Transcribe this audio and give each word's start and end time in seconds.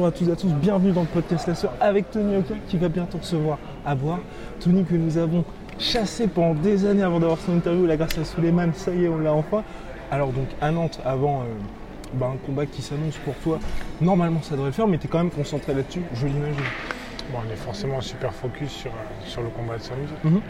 Bonjour 0.00 0.14
à 0.14 0.18
tous 0.18 0.28
et 0.30 0.32
à 0.32 0.36
tous, 0.36 0.48
bienvenue 0.54 0.92
dans 0.92 1.02
le 1.02 1.06
podcast 1.08 1.46
La 1.46 1.54
Sœur 1.54 1.74
avec 1.78 2.10
Tony 2.10 2.34
Hawker 2.34 2.56
qui 2.68 2.78
va 2.78 2.88
bientôt 2.88 3.18
recevoir 3.18 3.58
à 3.84 3.94
boire. 3.94 4.20
Tony 4.58 4.82
que 4.82 4.94
nous 4.94 5.18
avons 5.18 5.44
chassé 5.78 6.26
pendant 6.26 6.54
des 6.54 6.86
années 6.86 7.02
avant 7.02 7.20
d'avoir 7.20 7.38
son 7.38 7.52
interview, 7.52 7.84
là 7.84 7.98
grâce 7.98 8.16
à 8.16 8.24
Suleiman, 8.24 8.72
ça 8.72 8.94
y 8.94 9.04
est, 9.04 9.08
on 9.08 9.18
l'a 9.18 9.34
enfin. 9.34 9.62
Alors 10.10 10.28
donc 10.32 10.46
à 10.62 10.70
Nantes, 10.70 11.00
avant 11.04 11.42
euh, 11.42 11.44
bah, 12.14 12.32
un 12.32 12.38
combat 12.46 12.64
qui 12.64 12.80
s'annonce 12.80 13.18
pour 13.26 13.34
toi, 13.44 13.58
normalement 14.00 14.40
ça 14.40 14.52
devrait 14.52 14.68
le 14.68 14.72
faire, 14.72 14.88
mais 14.88 14.96
tu 14.96 15.04
es 15.04 15.10
quand 15.10 15.18
même 15.18 15.30
concentré 15.30 15.74
là-dessus, 15.74 16.00
je 16.14 16.26
l'imagine. 16.26 16.64
Bon, 17.30 17.40
on 17.46 17.52
est 17.52 17.56
forcément 17.56 18.00
super 18.00 18.32
focus 18.32 18.70
sur, 18.70 18.90
euh, 18.92 19.26
sur 19.26 19.42
le 19.42 19.50
combat 19.50 19.76
de 19.76 19.82
samedi. 19.82 20.12
Mhm. 20.24 20.40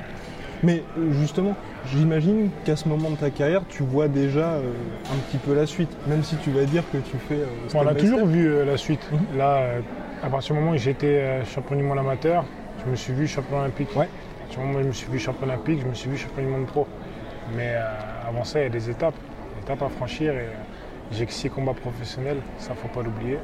Mais 0.63 0.83
euh, 0.99 1.13
justement, 1.13 1.55
j'imagine 1.87 2.51
qu'à 2.65 2.77
ce 2.77 2.89
moment 2.89 3.11
de 3.11 3.17
ta 3.17 3.31
carrière, 3.31 3.63
tu 3.69 3.83
vois 3.83 4.09
déjà 4.09 4.53
euh, 4.55 4.73
un 5.13 5.17
petit 5.29 5.39
peu 5.39 5.55
la 5.55 5.67
suite, 5.67 5.91
même 6.07 6.23
si 6.23 6.37
tu 6.37 6.51
vas 6.51 6.65
dire 6.65 6.83
que 6.93 6.99
tu 6.99 7.17
fais. 7.29 7.35
euh, 7.37 7.47
Bon, 7.73 7.81
on 7.83 7.87
a 7.87 7.95
toujours 7.95 8.19
step. 8.21 8.29
vu 8.29 8.47
euh, 8.49 8.65
la 8.65 8.77
suite. 8.77 9.01
Mhm. 9.11 9.39
Là, 9.39 9.63
à 10.23 10.29
partir 10.29 10.55
du 10.55 10.61
moment 10.61 10.73
où 10.75 10.77
j'étais 10.79 11.43
champion 11.47 11.77
du 11.77 11.83
monde 11.83 11.99
amateur, 11.99 12.45
je 12.85 12.91
me 12.91 12.97
suis 12.97 13.13
vu 13.13 13.27
champion 13.27 13.59
olympique. 13.61 13.89
Ouais. 13.97 14.05
À 14.05 14.41
partir 14.41 14.61
du 14.61 14.67
moment 14.67 14.79
où 14.81 14.83
je 14.83 14.89
me 14.89 14.93
suis 14.93 15.11
vu 15.11 15.19
champion 15.19 15.47
olympique, 15.47 15.81
je 15.83 15.87
me 15.87 15.95
suis 15.95 16.11
vu 16.11 16.17
champion 16.19 16.43
du 16.43 16.49
monde 16.49 16.67
pro. 16.67 16.87
Mais 17.57 17.75
avant 18.29 18.45
ça, 18.45 18.61
il 18.61 18.65
y 18.65 18.67
a 18.67 18.71
des 18.71 18.91
étapes, 18.91 19.15
des 19.57 19.63
étapes 19.63 19.83
à 19.83 19.89
franchir. 19.89 20.35
Et 20.35 20.47
j'ai 21.13 21.25
que 21.27 21.33
six 21.33 21.49
combats 21.49 21.73
professionnels, 21.75 22.37
ça 22.59 22.75
faut 22.75 22.89
pas 22.89 23.03
l'oublier. 23.03 23.39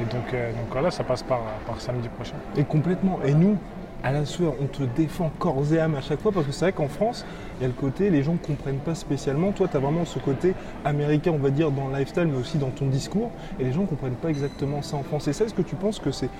Et 0.00 0.04
donc, 0.04 0.24
donc 0.32 0.66
voilà, 0.72 0.90
ça 0.90 1.04
passe 1.04 1.22
par, 1.22 1.40
par 1.66 1.80
samedi 1.80 2.08
prochain. 2.08 2.34
Et 2.56 2.64
complètement. 2.64 3.18
Et 3.24 3.34
nous, 3.34 3.56
à 4.02 4.12
la 4.12 4.24
sueur, 4.24 4.54
on 4.60 4.66
te 4.66 4.82
défend 4.82 5.30
corps 5.38 5.62
et 5.72 5.78
âme 5.78 5.94
à 5.94 6.00
chaque 6.00 6.20
fois 6.20 6.32
parce 6.32 6.46
que 6.46 6.52
c'est 6.52 6.64
vrai 6.66 6.72
qu'en 6.72 6.88
France, 6.88 7.26
il 7.58 7.62
y 7.62 7.64
a 7.64 7.68
le 7.68 7.74
côté, 7.74 8.10
les 8.10 8.22
gens 8.22 8.32
ne 8.32 8.38
comprennent 8.38 8.78
pas 8.78 8.94
spécialement. 8.94 9.52
Toi, 9.52 9.68
tu 9.68 9.76
as 9.76 9.80
vraiment 9.80 10.04
ce 10.04 10.18
côté 10.18 10.54
américain, 10.84 11.32
on 11.34 11.38
va 11.38 11.50
dire, 11.50 11.70
dans 11.70 11.88
le 11.88 11.98
lifestyle, 11.98 12.26
mais 12.26 12.38
aussi 12.38 12.58
dans 12.58 12.70
ton 12.70 12.86
discours. 12.86 13.30
Et 13.58 13.64
les 13.64 13.72
gens 13.72 13.82
ne 13.82 13.86
comprennent 13.86 14.14
pas 14.14 14.28
exactement 14.28 14.82
ça 14.82 14.96
en 14.96 15.02
France. 15.02 15.28
Et 15.28 15.32
ça, 15.32 15.44
est-ce 15.44 15.54
que 15.54 15.62
tu 15.62 15.76
penses 15.76 15.98
que 15.98 16.10
c'est 16.10 16.30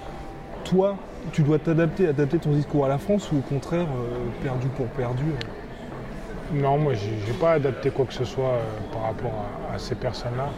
toi, 0.64 0.96
tu 1.32 1.42
dois 1.42 1.58
t'adapter, 1.58 2.08
adapter 2.08 2.38
ton 2.38 2.50
discours 2.50 2.84
à 2.84 2.88
la 2.88 2.98
France 2.98 3.30
ou 3.32 3.38
au 3.38 3.42
contraire, 3.42 3.86
euh, 3.86 4.42
perdu 4.42 4.68
pour 4.68 4.86
perdu 4.86 5.24
euh? 5.24 6.54
Non, 6.54 6.78
moi, 6.78 6.94
j'ai 6.94 7.32
pas 7.34 7.52
adapté 7.52 7.90
quoi 7.90 8.06
que 8.06 8.12
ce 8.12 8.24
soit 8.24 8.44
euh, 8.44 8.62
par 8.92 9.02
rapport 9.02 9.32
à, 9.72 9.78
ces 9.78 9.94
personnes-là. 9.94 10.48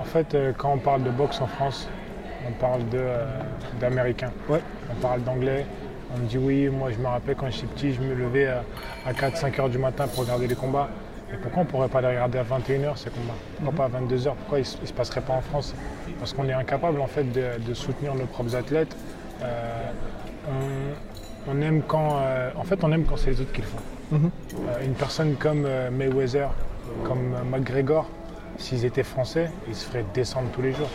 En 0.00 0.04
fait, 0.04 0.36
quand 0.56 0.72
on 0.72 0.78
parle 0.78 1.02
de 1.02 1.10
boxe 1.10 1.40
en 1.40 1.46
France, 1.46 1.88
on 2.46 2.52
parle 2.52 2.82
euh, 2.94 3.26
d'américains. 3.80 4.32
Ouais. 4.48 4.60
On 4.90 4.94
parle 5.00 5.22
d'anglais. 5.22 5.66
On 6.14 6.18
me 6.18 6.26
dit 6.26 6.38
oui, 6.38 6.68
moi 6.68 6.90
je 6.90 6.98
me 6.98 7.06
rappelle 7.06 7.36
quand 7.36 7.50
j'étais 7.50 7.66
petit, 7.66 7.92
je 7.92 8.00
me 8.00 8.14
levais 8.14 8.46
euh, 8.46 8.60
à 9.06 9.12
4-5 9.12 9.60
heures 9.60 9.68
du 9.68 9.78
matin 9.78 10.06
pour 10.08 10.24
regarder 10.24 10.46
les 10.46 10.54
combats. 10.54 10.88
Et 11.32 11.36
pourquoi 11.36 11.60
on 11.60 11.64
ne 11.64 11.70
pourrait 11.70 11.88
pas 11.88 12.00
les 12.00 12.08
regarder 12.08 12.38
à 12.38 12.42
21h 12.42 12.96
ces 12.96 13.10
combats? 13.10 13.34
Pourquoi 13.62 13.88
pas 13.88 13.96
à 13.96 14.00
22h 14.00 14.32
Pourquoi 14.38 14.58
ils 14.60 14.80
ne 14.80 14.86
se 14.86 14.92
passeraient 14.94 15.20
pas 15.20 15.34
en 15.34 15.42
France? 15.42 15.74
Parce 16.18 16.32
qu'on 16.32 16.48
est 16.48 16.54
incapable 16.54 17.00
en 17.02 17.06
fait 17.06 17.24
de, 17.24 17.58
de 17.66 17.74
soutenir 17.74 18.14
nos 18.14 18.24
propres 18.24 18.56
athlètes. 18.56 18.96
Euh, 19.42 19.90
on, 20.48 21.50
on 21.52 21.60
aime 21.60 21.82
quand, 21.86 22.16
euh, 22.20 22.50
en 22.56 22.64
fait, 22.64 22.82
on 22.82 22.90
aime 22.92 23.04
quand 23.04 23.18
c'est 23.18 23.30
les 23.30 23.40
autres 23.42 23.52
qui 23.52 23.60
le 23.60 23.66
font. 23.66 23.78
Mhm. 24.12 24.30
Euh, 24.54 24.84
une 24.86 24.94
personne 24.94 25.34
comme 25.34 25.68
Mayweather, 25.92 26.48
comme 27.04 27.36
McGregor, 27.50 28.08
s'ils 28.58 28.84
étaient 28.84 29.02
français, 29.02 29.50
ils 29.68 29.74
se 29.74 29.86
feraient 29.86 30.04
descendre 30.12 30.48
tous 30.52 30.62
les 30.62 30.72
jours. 30.72 30.90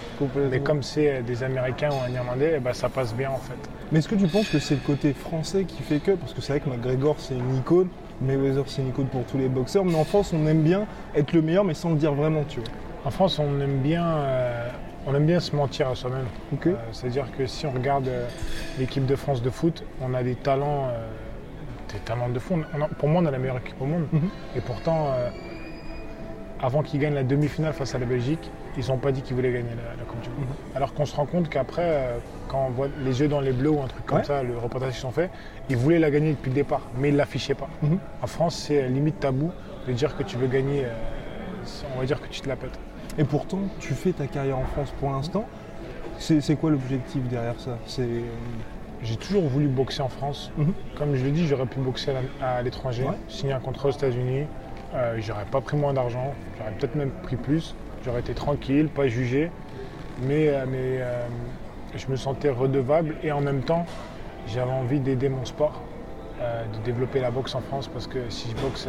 Mais 0.52 0.60
comme 0.60 0.84
c'est 0.84 1.10
euh, 1.10 1.22
des 1.22 1.44
Américains 1.44 1.90
ou 1.90 2.04
un 2.06 2.14
Irlandais, 2.14 2.56
eh 2.58 2.60
ben, 2.60 2.74
ça 2.74 2.90
passe 2.90 3.14
bien 3.16 3.32
en 3.32 3.38
fait. 3.38 3.58
Mais 3.92 4.00
est-ce 4.00 4.08
que 4.08 4.16
tu 4.16 4.28
penses 4.28 4.50
que 4.50 4.60
c'est 4.60 4.76
le 4.76 4.82
côté 4.82 5.14
français 5.14 5.64
qui 5.64 5.82
fait 5.82 6.00
que 6.00 6.12
Parce 6.12 6.34
que 6.34 6.42
c'est 6.42 6.54
vrai 6.54 6.60
que 6.60 6.70
McGregor, 6.70 7.16
c'est 7.20 7.36
une 7.36 7.58
icône. 7.58 7.88
Mayweather, 8.22 8.64
c'est 8.68 8.82
une 8.82 8.90
icône 8.90 9.08
pour 9.08 9.24
tous 9.24 9.38
les 9.38 9.50
boxeurs. 9.50 9.86
Mais 9.86 9.96
en 9.96 10.04
France, 10.04 10.34
on 10.34 10.46
aime 10.46 10.62
bien 10.62 10.86
être 11.16 11.34
le 11.34 11.42
meilleur, 11.42 11.64
mais 11.64 11.74
sans 11.74 11.92
le 11.92 11.96
dire 11.96 12.14
vraiment, 12.14 12.44
tu 12.48 12.60
vois. 12.60 12.70
En 13.06 13.12
France, 13.12 13.40
on 13.40 13.60
aime 13.60 13.80
bien, 13.80 14.06
euh, 14.06 14.70
on 15.06 15.14
aime 15.14 15.26
bien 15.26 15.40
se 15.40 15.56
mentir 15.56 15.90
à 15.90 15.96
soi-même. 15.96 16.26
Euh, 16.66 16.74
C'est-à-dire 16.92 17.28
que 17.38 17.46
si 17.46 17.66
on 17.66 17.72
regarde 17.72 18.08
euh, 18.08 18.28
l'équipe 18.80 19.06
de 19.06 19.16
France 19.16 19.42
de 19.42 19.50
foot, 19.50 19.84
on 20.02 20.14
a 20.14 20.24
des 20.24 20.36
talents, 20.36 20.88
des 21.92 22.00
talents 22.00 22.30
de 22.30 22.40
fond. 22.40 22.62
Pour 23.00 23.10
moi, 23.10 23.22
on 23.22 23.26
a 23.26 23.32
la 23.32 23.40
meilleure 23.40 23.58
équipe 23.58 23.82
au 23.82 23.86
monde. 23.86 24.08
Mhm. 24.12 24.30
Et 24.56 24.62
pourtant, 24.62 25.16
avant 26.64 26.82
qu'ils 26.82 27.00
gagnent 27.02 27.14
la 27.14 27.24
demi-finale 27.24 27.74
face 27.74 27.94
à 27.94 28.00
la 28.00 28.06
Belgique, 28.06 28.50
ils 28.78 28.88
n'ont 28.88 28.98
pas 28.98 29.12
dit 29.12 29.22
qu'ils 29.22 29.36
voulaient 29.36 29.52
gagner 29.52 29.72
la, 29.76 29.96
la 29.98 30.04
Coupe 30.08 30.22
du 30.22 30.30
Monde. 30.30 30.40
Mhm. 30.48 30.76
Alors 30.78 30.94
qu'on 30.94 31.06
se 31.06 31.14
rend 31.16 31.26
compte 31.26 31.50
qu'après, 31.50 31.84
euh, 31.86 32.18
quand 32.48 32.68
on 32.68 32.72
voit 32.72 32.88
les 33.04 33.20
yeux 33.20 33.28
dans 33.28 33.42
les 33.42 33.52
bleus 33.52 33.70
ou 33.70 33.82
un 33.84 33.88
truc 33.88 34.06
comme 34.06 34.20
Ouais. 34.20 34.24
ça, 34.24 34.42
le 34.44 34.58
reportage 34.58 34.94
qu'ils 34.96 35.06
ont 35.06 35.12
fait, 35.12 35.30
ils 35.70 35.76
voulaient 35.76 36.00
la 36.00 36.10
gagner 36.10 36.32
depuis 36.32 36.50
le 36.50 36.56
départ, 36.56 36.82
mais 36.98 37.10
ils 37.10 37.14
ne 37.14 37.18
l'affichaient 37.18 37.54
pas. 37.54 37.68
Mhm. 37.82 38.00
En 38.22 38.28
France, 38.28 38.56
c'est 38.56 38.88
limite 38.88 39.20
tabou 39.20 39.52
de 39.88 39.92
dire 39.92 40.16
que 40.16 40.24
tu 40.24 40.38
veux 40.38 40.48
gagner, 40.48 40.86
euh, 40.86 40.94
on 41.96 42.00
va 42.00 42.06
dire 42.06 42.22
que 42.22 42.28
tu 42.30 42.40
te 42.40 42.48
la 42.48 42.56
pètes. 42.56 42.80
Et 43.18 43.26
pourtant, 43.26 43.60
tu 43.80 43.94
fais 43.94 44.14
ta 44.14 44.26
carrière 44.26 44.58
en 44.58 44.64
France 44.64 44.92
pour 45.00 45.12
l'instant. 45.12 45.46
C'est 46.18 46.56
quoi 46.56 46.72
l'objectif 46.72 47.22
derrière 47.24 47.60
ça? 47.60 47.78
C'est 47.86 48.04
euh, 48.04 48.22
J'ai 49.04 49.18
toujours 49.18 49.44
voulu 49.50 49.68
boxer 49.68 50.02
en 50.02 50.08
France. 50.08 50.50
Mhm. 50.58 50.74
Comme 50.98 51.16
je 51.16 51.26
le 51.26 51.32
dis, 51.32 51.46
j'aurais 51.46 51.66
pu 51.66 51.80
boxer 51.80 52.14
à 52.42 52.62
l'étranger, 52.62 53.04
Ouais. 53.04 53.18
signer 53.28 53.52
un 53.52 53.60
contrat 53.60 53.90
aux 53.90 53.92
États-Unis. 53.92 54.46
Euh, 54.96 55.18
j'aurais 55.20 55.46
pas 55.46 55.60
pris 55.60 55.76
moins 55.76 55.94
d'argent, 55.94 56.34
j'aurais 56.58 56.72
peut-être 56.72 56.96
même 56.96 57.10
pris 57.10 57.36
plus. 57.36 57.76
J'aurais 58.06 58.20
été 58.20 58.34
tranquille, 58.34 58.90
pas 58.90 59.08
jugé. 59.08 59.50
Mais, 60.22 60.50
euh, 60.50 60.66
euh, 60.68 61.28
je 61.96 62.08
me 62.08 62.16
sentais 62.16 62.50
redevable 62.50 63.16
et 63.24 63.32
en 63.32 63.42
même 63.42 63.62
temps, 63.62 63.86
j'avais 64.48 64.72
envie 64.72 65.00
d'aider 65.00 65.30
mon 65.30 65.46
sport, 65.46 65.82
de 66.40 66.80
développer 66.84 67.20
la 67.20 67.32
boxe 67.32 67.56
en 67.56 67.62
France 67.62 67.88
parce 67.88 68.08
que 68.08 68.30
si 68.30 68.50
je 68.50 68.56
boxe 68.62 68.88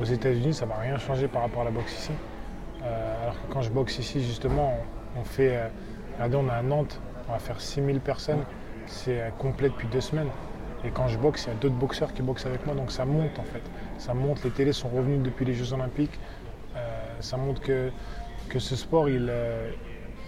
aux 0.00 0.04
États-Unis, 0.04 0.54
ça 0.54 0.66
va 0.66 0.76
rien 0.76 0.98
changer 0.98 1.28
par 1.28 1.42
rapport 1.42 1.62
à 1.62 1.64
la 1.64 1.70
boxe 1.70 1.92
ici. 1.92 2.12
Alors 2.82 3.34
que 3.34 3.52
quand 3.52 3.62
je 3.62 3.70
boxe 3.70 3.98
ici, 3.98 4.22
justement, 4.22 4.74
on, 5.16 5.20
on 5.20 5.24
fait. 5.24 5.58
regardez, 6.14 6.36
on 6.36 6.46
est 6.48 6.52
à 6.58 6.62
Nantes, 6.62 7.00
on 7.28 7.32
va 7.32 7.38
faire 7.38 7.60
6000 7.60 8.00
personnes. 8.00 8.44
C'est 8.86 9.32
complet 9.38 9.68
depuis 9.68 9.88
deux 9.88 10.02
semaines. 10.02 10.28
Et 10.86 10.90
quand 10.90 11.08
je 11.08 11.18
boxe, 11.18 11.44
il 11.44 11.48
y 11.48 11.56
a 11.56 11.58
d'autres 11.58 11.74
boxeurs 11.74 12.14
qui 12.14 12.22
boxent 12.22 12.46
avec 12.46 12.64
moi, 12.64 12.74
donc 12.74 12.92
ça 12.92 13.04
monte 13.04 13.38
en 13.38 13.42
fait. 13.42 13.62
Ça 13.98 14.14
monte, 14.14 14.44
les 14.44 14.50
télés 14.50 14.72
sont 14.72 14.88
revenus 14.88 15.20
depuis 15.20 15.44
les 15.44 15.54
Jeux 15.54 15.72
Olympiques. 15.72 16.18
Euh, 16.76 16.78
ça 17.20 17.36
montre 17.36 17.60
que, 17.60 17.90
que 18.48 18.58
ce 18.60 18.76
sport, 18.76 19.08
il, 19.08 19.26
euh, 19.28 19.70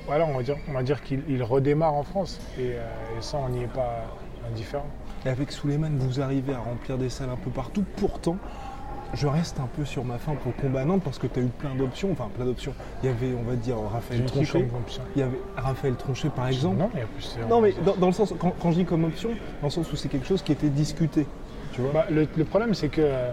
voilà, 0.07 0.27
on 0.27 0.37
va 0.37 0.43
dire, 0.43 0.57
dire 0.83 1.03
qu'il 1.03 1.23
il 1.29 1.43
redémarre 1.43 1.95
en 1.95 2.03
France. 2.03 2.41
Et, 2.59 2.73
euh, 2.73 3.19
et 3.19 3.23
ça, 3.23 3.39
on 3.39 3.51
n'y 3.51 3.63
est 3.63 3.73
pas 3.73 4.07
indifférent. 4.51 4.89
Et 5.25 5.29
avec 5.29 5.53
Suleiman, 5.53 5.97
vous 5.97 6.21
arrivez 6.21 6.55
à 6.55 6.59
remplir 6.59 6.99
des 6.99 7.09
salles 7.09 7.31
un 7.31 7.37
peu 7.37 7.51
partout. 7.51 7.85
Pourtant, 7.97 8.37
je 9.15 9.27
reste 9.27 9.59
un 9.61 9.67
peu 9.75 9.85
sur 9.85 10.05
ma 10.05 10.19
faim 10.19 10.35
pour 10.43 10.55
combat 10.57 10.85
Nantes 10.85 11.03
parce 11.03 11.19
que 11.19 11.27
tu 11.27 11.41
as 11.41 11.43
eu 11.43 11.47
plein 11.47 11.75
d'options. 11.75 12.11
Enfin, 12.13 12.29
plein 12.35 12.45
d'options. 12.45 12.75
Il 13.03 13.07
y 13.07 13.09
avait, 13.13 13.35
on 13.39 13.43
va 13.43 13.57
dire, 13.57 13.77
Raphaël 13.93 14.25
Tronchet. 14.25 14.67
Il 15.17 15.21
y 15.21 15.23
avait 15.23 15.41
Raphaël 15.57 15.95
Tronchet, 15.97 16.29
par 16.29 16.49
exemple. 16.49 16.83
Non, 17.49 17.61
mais 17.61 17.75
dans, 17.85 17.97
dans 17.97 18.07
le 18.09 18.13
sens, 18.13 18.35
quand, 18.39 18.53
quand 18.61 18.71
je 18.73 18.77
dis 18.79 18.85
comme 18.85 19.05
option, 19.05 19.31
dans 19.61 19.69
le 19.69 19.71
sens 19.71 19.91
où 19.93 19.97
c'est 19.97 20.09
quelque 20.09 20.27
chose 20.27 20.43
qui 20.43 20.53
était 20.53 20.69
discuté. 20.69 21.27
Tu 21.73 21.81
vois 21.81 21.91
Bah, 21.93 22.07
le, 22.11 22.27
le 22.37 22.45
problème, 22.45 22.75
c'est 22.75 22.89
que 22.89 23.01
euh, 23.03 23.31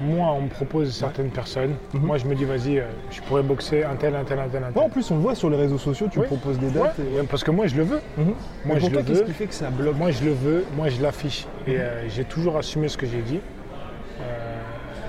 moi, 0.00 0.28
on 0.32 0.42
me 0.42 0.48
propose 0.48 0.94
certaines 0.94 1.30
personnes. 1.30 1.74
Mhm. 1.92 2.00
Moi, 2.06 2.16
je 2.18 2.26
me 2.26 2.34
dis, 2.34 2.44
vas-y, 2.44 2.78
euh, 2.78 2.84
je 3.10 3.20
pourrais 3.22 3.42
boxer 3.42 3.82
un 3.84 3.96
tel, 3.96 4.14
un 4.14 4.24
tel, 4.24 4.38
un 4.38 4.48
tel, 4.48 4.62
un 4.64 4.72
tel. 4.72 4.82
En 4.82 4.88
plus, 4.88 5.10
on 5.10 5.16
le 5.16 5.20
voit 5.22 5.34
sur 5.34 5.50
les 5.50 5.56
réseaux 5.56 5.76
sociaux, 5.78 6.06
tu 6.10 6.20
Oui. 6.20 6.26
proposes 6.26 6.58
des 6.58 6.68
Ouais, 6.68 6.84
dates. 6.84 6.98
et- 7.00 7.22
parce 7.28 7.44
que 7.44 7.50
moi, 7.50 7.66
je 7.66 7.76
le 7.76 7.82
veux. 7.82 8.00
Mhm. 8.16 8.24
Moi, 8.26 8.34
Mais 8.64 8.74
je 8.76 8.80
pour 8.80 8.90
toi, 8.92 9.00
le 9.00 9.06
qu'est-ce 9.06 9.18
veux. 9.20 9.26
qui 9.26 9.32
fait 9.32 9.46
que 9.46 9.54
ça 9.54 9.70
bloque 9.70 9.96
Moi, 9.96 10.10
je 10.12 10.24
le 10.24 10.32
veux. 10.32 10.64
Moi, 10.76 10.88
je 10.88 11.02
l'affiche. 11.02 11.46
Et 11.66 11.78
euh, 11.78 12.08
j'ai 12.08 12.24
toujours 12.24 12.56
assumé 12.56 12.88
ce 12.88 12.96
que 12.96 13.06
j'ai 13.06 13.22
dit. 13.22 13.40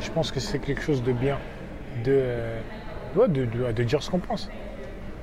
Je 0.02 0.10
pense 0.12 0.32
que 0.32 0.40
c'est 0.40 0.60
quelque 0.60 0.82
chose 0.82 1.04
de 1.04 1.12
bien 1.12 1.38
de, 2.04 2.12
euh, 2.12 2.60
ouais, 3.16 3.28
de, 3.28 3.46
de- 3.46 3.72
de 3.72 3.84
dire 3.84 4.02
ce 4.02 4.10
qu'on 4.10 4.20
pense. 4.20 4.50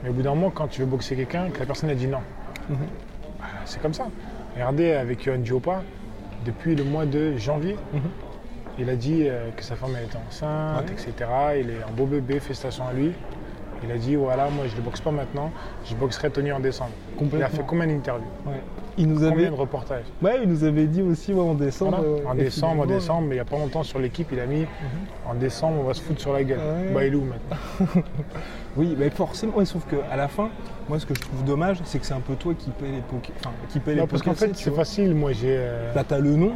Mais 0.02 0.10
au 0.10 0.12
bout 0.12 0.22
d'un 0.22 0.34
moment, 0.34 0.50
quand 0.50 0.68
tu 0.68 0.80
veux 0.82 0.86
boxer 0.86 1.16
quelqu'un, 1.16 1.50
que 1.50 1.58
la 1.58 1.66
personne 1.66 1.90
a 1.90 1.94
dit 1.94 2.06
non, 2.06 2.20
Mhm. 2.68 2.76
bah, 3.40 3.44
c'est 3.64 3.80
comme 3.82 3.94
ça. 3.94 4.06
Regardez 4.54 4.92
avec 4.92 5.24
Yohan 5.24 5.38
Diopa, 5.38 5.82
depuis 6.44 6.74
le 6.76 6.84
mois 6.84 7.06
de 7.06 7.36
janvier, 7.36 7.76
Mhm. 7.92 8.00
il 8.78 8.88
a 8.90 8.94
dit 8.96 9.24
euh, 9.26 9.50
que 9.56 9.62
sa 9.64 9.74
femme 9.76 9.90
elle 9.98 10.04
était 10.04 10.18
enceinte, 10.28 10.86
Ouais. 10.88 10.92
etc. 10.92 11.12
Il 11.60 11.70
est 11.70 11.82
un 11.82 11.90
beau 11.92 12.06
bébé, 12.06 12.38
félicitations 12.38 12.86
à 12.86 12.92
lui. 12.92 13.12
Il 13.84 13.92
a 13.92 13.96
dit 13.96 14.16
voilà, 14.16 14.48
moi 14.50 14.64
je 14.68 14.76
ne 14.76 14.80
boxe 14.82 15.00
pas 15.00 15.10
maintenant, 15.10 15.50
je 15.84 15.94
boxerai 15.94 16.30
Tony 16.30 16.50
en 16.52 16.60
décembre. 16.60 16.90
Il 17.32 17.42
a 17.42 17.48
fait 17.48 17.62
combien 17.66 17.86
d'interviews 17.86 18.24
Ouais. 18.46 18.60
Il 19.00 19.06
nous 19.06 19.14
Combien 19.20 19.30
avait, 19.32 19.46
de 19.46 19.52
reportages 19.54 20.02
ouais, 20.22 20.40
il 20.42 20.48
nous 20.48 20.64
avait 20.64 20.86
dit 20.86 21.02
aussi 21.02 21.32
ouais, 21.32 21.40
en 21.40 21.54
décembre. 21.54 21.98
Voilà. 21.98 22.20
euh, 22.26 22.30
En 22.30 22.34
décembre, 22.34 22.82
en 22.82 22.86
décembre, 22.86 23.22
mais 23.28 23.34
il 23.34 23.38
n'y 23.38 23.40
a 23.40 23.44
pas 23.44 23.56
longtemps 23.56 23.84
sur 23.84 24.00
l'équipe, 24.00 24.28
il 24.32 24.40
a 24.40 24.46
mis 24.46 24.66
en 25.28 25.34
décembre, 25.34 25.76
on 25.80 25.84
va 25.84 25.94
se 25.94 26.02
foutre 26.02 26.20
sur 26.20 26.32
la 26.32 26.42
gueule. 26.42 26.58
Ouais. 26.58 26.92
Bah, 26.92 27.04
il 27.06 27.12
est 27.12 27.16
où 27.16 27.22
maintenant 27.24 28.02
Oui, 28.76 28.96
mais 28.98 29.10
forcément, 29.10 29.56
ouais, 29.56 29.64
sauf 29.64 29.84
qu'à 29.86 30.16
la 30.16 30.26
fin, 30.28 30.48
moi 30.88 30.98
ce 30.98 31.06
que 31.06 31.14
je 31.14 31.20
trouve 31.20 31.44
dommage, 31.44 31.78
c'est 31.84 31.98
que 32.00 32.06
c'est 32.06 32.14
un 32.14 32.20
peu 32.20 32.34
toi 32.34 32.54
qui 32.58 32.70
paie 32.70 32.86
les 32.86 33.00
pots, 33.00 33.20
enfin, 33.38 33.50
qui 33.68 33.78
paie 33.78 33.94
les 33.94 34.06
Parce 34.06 34.22
qu'en 34.22 34.34
fait, 34.34 34.50
c'est 34.54 34.70
vois. 34.70 34.78
facile, 34.80 35.14
moi 35.14 35.32
j'ai. 35.32 35.56
euh, 35.58 35.94
Là, 35.94 36.02
t'as 36.02 36.18
le 36.18 36.34
nom, 36.34 36.52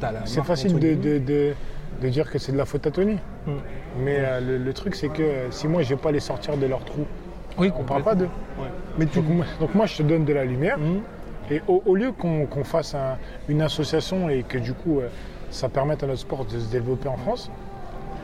t'as 0.00 0.10
la 0.12 0.20
C'est 0.26 0.42
facile 0.44 0.76
de- 0.78 1.54
de 2.02 2.08
dire 2.08 2.30
que 2.30 2.38
c'est 2.38 2.52
de 2.52 2.56
la 2.58 2.64
faute 2.64 2.86
à 2.86 2.90
Tony. 2.90 3.18
Mm. 3.46 3.50
Mais 4.00 4.16
euh, 4.18 4.40
le, 4.40 4.58
le 4.58 4.72
truc, 4.72 4.94
c'est 4.94 5.08
que 5.08 5.22
euh, 5.22 5.50
si 5.50 5.68
moi, 5.68 5.82
je 5.82 5.90
vais 5.90 6.00
pas 6.00 6.12
les 6.12 6.20
sortir 6.20 6.56
de 6.56 6.66
leur 6.66 6.84
trou, 6.84 7.04
Oui, 7.58 7.70
on 7.78 7.84
parle 7.84 8.02
pas 8.02 8.14
d'eux. 8.14 8.28
Ouais. 8.58 8.68
Mais 8.98 9.06
tu. 9.06 9.20
Donc, 9.20 9.28
moi- 9.28 9.44
donc 9.60 9.74
moi, 9.74 9.86
je 9.86 9.96
te 9.98 10.02
donne 10.02 10.24
de 10.24 10.32
la 10.32 10.44
lumière. 10.44 10.76
Hum, 10.78 11.00
Et 11.50 11.60
au, 11.68 11.82
au 11.86 11.94
lieu 11.94 12.10
qu'on 12.12 12.64
fasse 12.64 12.94
un- 12.94 13.16
une 13.48 13.60
association 13.62 14.28
et 14.30 14.42
que 14.42 14.58
du 14.58 14.72
coup, 14.72 15.00
euh, 15.00 15.08
ça 15.50 15.68
permette 15.68 16.02
à 16.02 16.06
notre 16.06 16.20
sport 16.20 16.44
de 16.46 16.58
se 16.58 16.70
développer 16.70 17.08
en 17.08 17.16
France, 17.18 17.50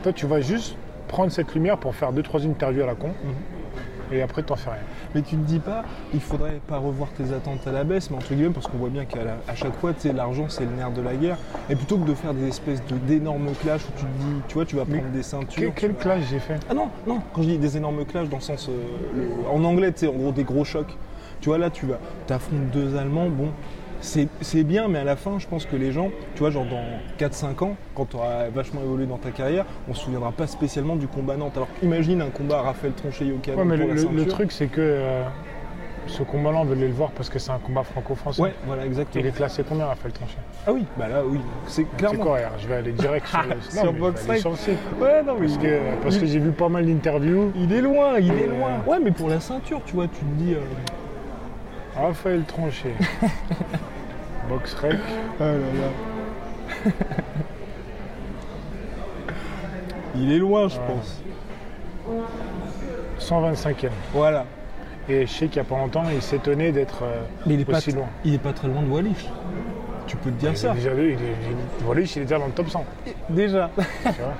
toi, 0.03 0.11
tu 0.11 0.25
vas 0.25 0.41
juste 0.41 0.75
prendre 1.07 1.31
cette 1.31 1.53
lumière 1.53 1.77
pour 1.77 1.93
faire 1.95 2.11
deux, 2.13 2.23
trois 2.23 2.45
interviews 2.45 2.83
à 2.83 2.87
la 2.87 2.95
con. 2.95 3.09
Et 4.11 4.21
après, 4.21 4.43
t'en 4.43 4.55
fais 4.55 4.69
rien. 4.71 4.79
Mais 5.15 5.21
tu 5.21 5.35
te 5.35 5.41
dis 5.45 5.59
pas, 5.59 5.83
il 6.13 6.19
faudrait 6.19 6.59
pas 6.67 6.77
revoir 6.77 7.09
tes 7.11 7.33
attentes 7.33 7.65
à 7.67 7.71
la 7.71 7.83
baisse, 7.83 8.09
mais 8.11 8.17
entre 8.17 8.33
guillemets, 8.33 8.49
parce 8.53 8.67
qu'on 8.67 8.77
voit 8.77 8.89
bien 8.89 9.05
qu'à 9.05 9.23
la- 9.23 9.37
à 9.47 9.55
chaque 9.55 9.75
fois, 9.79 9.93
tu 9.93 10.01
sais, 10.01 10.13
l'argent 10.13 10.45
c'est 10.49 10.65
le 10.65 10.71
nerf 10.71 10.91
de 10.91 11.01
la 11.01 11.15
guerre. 11.15 11.37
Et 11.69 11.75
plutôt 11.75 11.97
que 11.97 12.07
de 12.09 12.13
faire 12.13 12.33
des 12.33 12.47
espèces 12.47 12.83
de- 12.87 12.97
d'énormes 12.97 13.49
clashs 13.61 13.81
où 13.85 13.91
tu 13.97 14.03
te 14.03 14.09
dis, 14.19 14.41
tu 14.47 14.53
vois, 14.55 14.65
tu 14.65 14.75
vas 14.75 14.83
Mais 14.87 14.97
prendre 14.97 15.11
des 15.11 15.19
Quel, 15.19 15.23
ceintures. 15.23 15.71
quel 15.75 15.91
vas- 15.91 15.97
clash 15.99 16.23
j'ai 16.29 16.39
fait? 16.39 16.59
Ah 16.69 16.73
non, 16.73 16.89
non, 17.07 17.21
quand 17.33 17.41
je 17.41 17.47
dis 17.49 17.57
des 17.57 17.77
énormes 17.77 18.05
clashs 18.05 18.29
dans 18.29 18.37
le 18.37 18.41
sens. 18.43 18.69
euh, 18.69 18.73
le- 19.15 19.49
en 19.49 19.63
anglais, 19.63 19.91
tu 19.91 19.99
sais, 19.99 20.07
en 20.07 20.13
gros, 20.13 20.31
des 20.31 20.43
gros 20.43 20.63
chocs. 20.65 20.95
Tu 21.39 21.49
vois, 21.49 21.57
là, 21.57 21.69
tu 21.69 21.85
vas, 21.87 21.97
t'affrontes 22.27 22.69
deux 22.71 22.95
Allemands, 22.97 23.29
bon, 23.29 23.49
c'est 24.01 24.27
c'est 24.41 24.63
bien, 24.63 24.87
mais 24.87 24.99
à 24.99 25.03
la 25.03 25.15
fin, 25.15 25.39
je 25.39 25.47
pense 25.47 25.65
que 25.65 25.75
les 25.75 25.91
gens, 25.91 26.09
tu 26.35 26.39
vois, 26.39 26.49
genre 26.49 26.65
dans 26.65 26.83
4-5 27.25 27.63
ans, 27.63 27.75
quand 27.95 28.05
tu 28.09 28.15
auras 28.17 28.49
vachement 28.49 28.81
évolué 28.81 29.05
dans 29.05 29.17
ta 29.17 29.31
carrière, 29.31 29.65
on 29.89 29.93
se 29.93 30.03
souviendra 30.05 30.31
pas 30.31 30.47
spécialement 30.47 30.95
du 30.95 31.07
combat 31.07 31.37
Nantes. 31.37 31.53
Alors 31.55 31.67
imagine 31.83 32.21
un 32.21 32.29
combat 32.29 32.61
Raphaël 32.61 32.93
Tronchet-Yokan 32.93 33.55
Ouais, 33.55 33.65
mais 33.65 33.77
le, 33.77 34.25
truc, 34.27 34.51
c'est 34.51 34.67
que 34.67 34.81
euh, 34.81 35.23
ce 36.07 36.23
combat-là, 36.23 36.57
on 36.61 36.65
veut 36.65 36.75
aller 36.75 36.87
le 36.87 36.93
voir 36.93 37.11
parce 37.11 37.29
que 37.29 37.37
c'est 37.37 37.51
un 37.51 37.59
combat 37.59 37.83
franco-français. 37.83 38.41
Ouais, 38.41 38.53
voilà, 38.65 38.85
exactement. 38.87 39.23
Il 39.23 39.27
est 39.29 39.31
classé 39.35 39.63
combien, 39.67 39.85
Raphaël 39.85 40.13
Tronchet? 40.13 40.37
Ah 40.65 40.71
oui, 40.73 40.83
bah 40.97 41.07
là, 41.07 41.21
oui, 41.25 41.39
c'est 41.67 41.83
C'est 41.83 41.97
clairement. 41.97 42.23
quoi, 42.23 42.35
regarde, 42.37 42.53
Je 42.59 42.67
vais 42.67 42.75
aller 42.75 42.91
direct 42.93 43.27
sur 43.27 43.39
le, 43.83 43.85
Non, 43.85 43.93
Box 43.99 44.21
aller 44.21 44.27
Fight. 44.29 44.41
sur 44.41 44.49
le 44.49 44.55
site. 44.57 44.77
Ouais, 44.99 45.21
non, 45.23 45.35
mais 45.39 45.45
Parce 45.47 45.57
que, 45.59 45.79
parce 46.01 46.17
que 46.17 46.25
j'ai 46.25 46.39
vu 46.39 46.51
pas 46.51 46.69
mal 46.69 46.85
d'interviews. 46.87 47.51
il 47.55 47.71
est 47.71 47.81
loin, 47.81 48.17
il 48.19 48.31
est 48.33 48.47
Euh, 48.47 48.57
loin. 48.59 48.69
Ouais, 48.87 48.97
mais 49.03 49.11
pour 49.11 49.29
la 49.29 49.39
ceinture, 49.39 49.79
tu 49.85 49.93
vois, 49.93 50.07
tu 50.07 50.19
te 50.21 50.25
dis. 50.43 50.53
euh, 50.55 50.59
Raphaël 51.95 52.43
Tronchet. 52.47 52.93
Box 54.49 54.73
rec. 54.75 54.97
Ah 55.39 55.43
là 55.45 55.51
là. 55.53 56.91
il 60.15 60.31
est 60.31 60.37
loin, 60.39 60.67
je 60.67 60.75
Ouais. 60.77 60.81
pense. 60.87 61.21
125e. 63.19 63.89
Voilà. 64.13 64.45
Et 65.09 65.25
je 65.25 65.31
sais 65.31 65.47
qu'il 65.47 65.61
n'y 65.61 65.67
a 65.67 65.69
pas 65.69 65.77
longtemps, 65.77 66.03
il 66.13 66.21
s'étonnait 66.21 66.71
d'être 66.71 67.03
euh, 67.03 67.21
Mais 67.45 67.55
il 67.55 67.61
est, 67.61 67.65
pas, 67.65 67.77
aussi 67.77 67.91
loin. 67.91 68.05
il 68.23 68.33
est 68.35 68.39
pas 68.39 68.53
très 68.53 68.67
loin 68.67 68.81
de 68.81 68.87
Wallich. 68.89 69.29
Tu 70.07 70.15
peux 70.17 70.29
te 70.31 70.35
dire 70.39 70.51
Il 70.51 70.57
ça. 70.57 70.73
déjà, 70.73 70.91
il 70.93 70.99
est, 70.99 71.05
il 71.07 71.11
est- 71.13 71.17
Voilà, 71.85 72.01
il 72.01 72.05
est 72.17 72.21
déjà 72.21 72.37
dans 72.39 72.45
le 72.47 72.51
top 72.51 72.69
100. 72.69 72.85
Déjà. 73.29 73.69
tu 73.75 73.81
vois. 74.09 74.33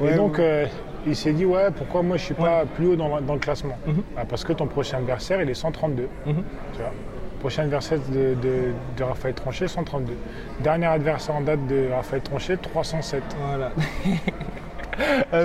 Ouais, 0.00 0.12
et 0.12 0.16
donc, 0.16 0.34
ouais. 0.38 0.44
euh, 0.44 0.66
il 1.06 1.16
s'est 1.16 1.32
dit, 1.32 1.44
ouais, 1.44 1.70
pourquoi 1.76 2.02
moi 2.02 2.16
je 2.16 2.22
suis 2.24 2.34
pas 2.34 2.64
plus 2.66 2.86
haut 2.88 2.96
dans, 2.96 3.20
dans 3.20 3.34
le 3.34 3.38
classement? 3.40 3.76
Mhm. 3.86 4.02
Ah, 4.16 4.24
Parce 4.28 4.44
que 4.44 4.52
ton 4.52 4.66
prochain 4.66 4.98
adversaire, 4.98 5.40
il 5.42 5.50
est 5.50 5.54
132. 5.54 6.08
Mhm. 6.26 6.34
Tu 6.74 6.78
vois. 6.80 6.92
Prochain 7.40 7.62
adversaire 7.64 7.98
de, 8.10 8.34
de- 8.34 8.72
de 8.96 9.04
Raphaël 9.04 9.34
Tronchet, 9.34 9.68
132. 9.68 10.12
Dernier 10.60 10.86
adversaire 10.86 11.36
en 11.36 11.40
date 11.40 11.64
de 11.68 11.88
Raphaël 11.94 12.22
Tronchet, 12.22 12.56
307. 12.56 13.22
Voilà. 13.48 13.70
ah. 15.32 15.42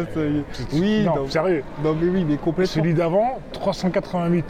Oui, 0.73 1.03
non, 1.05 1.15
non, 1.17 1.27
sérieux. 1.29 1.63
non, 1.83 1.95
mais 1.99 2.07
oui, 2.07 2.25
mais 2.27 2.37
complètement. 2.37 2.73
Celui 2.73 2.93
d'avant, 2.95 3.39
388. 3.51 4.45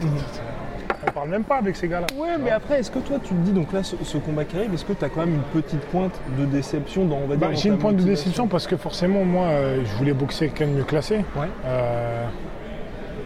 On 1.06 1.10
parle 1.12 1.28
même 1.28 1.44
pas 1.44 1.56
avec 1.58 1.76
ces 1.76 1.86
gars-là. 1.86 2.06
Ouais, 2.18 2.38
mais 2.42 2.50
après, 2.50 2.80
est-ce 2.80 2.90
que 2.90 2.98
toi, 2.98 3.18
tu 3.22 3.34
te 3.34 3.40
dis, 3.40 3.52
donc 3.52 3.72
là, 3.74 3.82
ce, 3.82 3.94
ce 4.02 4.16
combat 4.16 4.44
qui 4.46 4.56
arrive, 4.56 4.72
est-ce 4.72 4.86
que 4.86 4.94
tu 4.94 5.04
as 5.04 5.10
quand 5.10 5.20
même 5.20 5.34
une 5.34 5.60
petite 5.62 5.80
pointe 5.90 6.18
de 6.38 6.46
déception 6.46 7.04
dans, 7.04 7.16
on 7.16 7.26
va 7.26 7.36
dire, 7.36 7.48
Bah, 7.48 7.54
J'ai 7.54 7.68
une 7.68 7.76
pointe 7.78 7.96
de 7.96 8.02
déception 8.04 8.46
parce 8.48 8.66
que 8.66 8.78
forcément, 8.78 9.22
moi, 9.22 9.48
euh, 9.48 9.82
je 9.84 9.94
voulais 9.96 10.14
boxer 10.14 10.48
quelqu'un 10.48 10.72
de 10.72 10.78
mieux 10.78 10.84
classé. 10.84 11.16
Ouais. 11.36 11.46
Euh, 11.66 12.24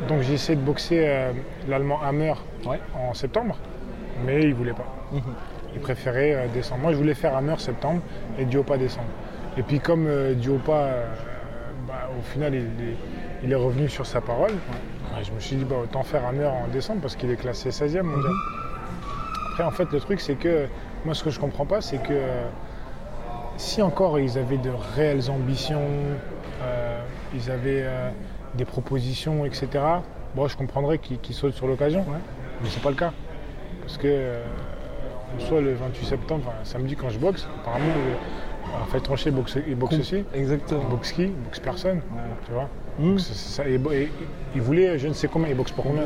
donc 0.09 0.23
j'ai 0.23 0.35
essayé 0.35 0.57
de 0.57 0.63
boxer 0.65 1.03
euh, 1.07 1.33
l'allemand 1.69 2.01
Hammer 2.05 2.35
Ouais. 2.67 2.81
en 2.97 3.15
septembre, 3.15 3.57
mais 4.25 4.43
il 4.43 4.55
voulait 4.55 4.73
pas. 4.73 4.87
Mhm. 5.13 5.21
Il 5.75 5.81
préférait 5.81 6.35
euh, 6.35 6.47
décembre. 6.53 6.83
Moi, 6.83 6.93
je 6.93 6.97
voulais 6.97 7.15
faire 7.15 7.37
Hammer 7.37 7.55
septembre 7.59 8.01
et 8.39 8.45
Diopa 8.45 8.77
décembre. 8.79 9.07
Et 9.57 9.63
puis 9.63 9.81
comme 9.81 10.07
euh, 10.07 10.35
Diopa, 10.35 10.73
euh, 10.73 11.07
bah, 11.87 12.09
au 12.19 12.23
final, 12.23 12.55
il, 12.55 12.61
est- 12.63 12.97
il 13.45 13.53
est 13.53 13.57
revenu 13.57 13.89
sur 13.89 14.07
sa 14.07 14.21
parole, 14.21 14.53
bah, 15.13 15.19
je 15.23 15.31
me 15.33 15.41
suis 15.41 15.57
dit, 15.57 15.65
bah, 15.65 15.77
autant 15.83 16.03
faire 16.03 16.25
Hammer 16.27 16.47
en 16.47 16.69
décembre 16.73 17.01
parce 17.03 17.17
qu'il 17.17 17.31
est 17.31 17.37
classé 17.37 17.71
16e 17.71 18.03
mondial. 18.03 18.33
Après, 19.53 19.65
en 19.65 19.71
fait, 19.71 19.91
le 19.93 20.01
truc, 20.01 20.21
c'est 20.21 20.35
que 20.37 20.67
moi, 21.05 21.15
ce 21.15 21.23
que 21.25 21.31
je 21.31 21.39
comprends 21.41 21.67
pas, 21.67 21.81
c'est 21.81 21.99
que 22.03 22.19
si 23.57 23.83
encore 23.83 24.19
ils 24.21 24.39
avaient 24.39 24.59
de 24.59 24.71
réelles 24.95 25.31
ambitions, 25.31 25.83
euh, 26.63 27.01
ils 27.35 27.51
avaient 27.51 27.83
euh, 27.85 28.11
des 28.55 28.65
propositions, 28.65 29.45
etc., 29.45 29.69
bon, 30.35 30.47
je 30.49 30.57
comprendrais 30.57 30.99
qu'ils 30.99 31.35
sautent 31.35 31.55
sur 31.55 31.67
l'occasion. 31.67 32.05
Mais 32.63 32.69
c'est 32.71 32.83
pas 32.83 32.91
le 32.91 32.97
cas. 32.97 33.13
Parce 33.89 33.97
que 33.97 34.07
euh, 34.07 34.43
en 35.35 35.41
soi, 35.41 35.63
le 35.63 35.73
28 35.73 36.05
septembre, 36.05 36.45
enfin, 36.47 36.59
samedi, 36.63 36.95
quand 36.95 37.09
je 37.09 37.19
boxe, 37.19 37.49
apparemment, 37.63 37.87
euh, 37.87 38.77
Raphaël 38.81 39.03
Tronchet 39.03 39.31
boxe, 39.31 39.57
il 39.67 39.75
boxe 39.77 39.93
Com- 39.95 40.01
aussi. 40.01 40.25
Exactement. 40.35 40.83
Il 40.85 40.89
boxe 40.91 41.13
qui? 41.13 41.23
Il 41.23 41.33
boxe 41.33 41.59
personne. 41.61 42.01
Tu 42.45 42.53
vois? 42.53 42.69
Donc, 42.99 43.19
ça. 43.21 43.67
Et 43.67 43.77
et- 43.77 44.09
il 44.55 44.61
voulait, 44.61 44.99
je 44.99 45.09
ne 45.09 45.15
sais 45.15 45.27
combien, 45.27 45.49
il 45.49 45.57
boxe 45.57 45.73
pour 45.73 45.85
combien? 45.85 46.03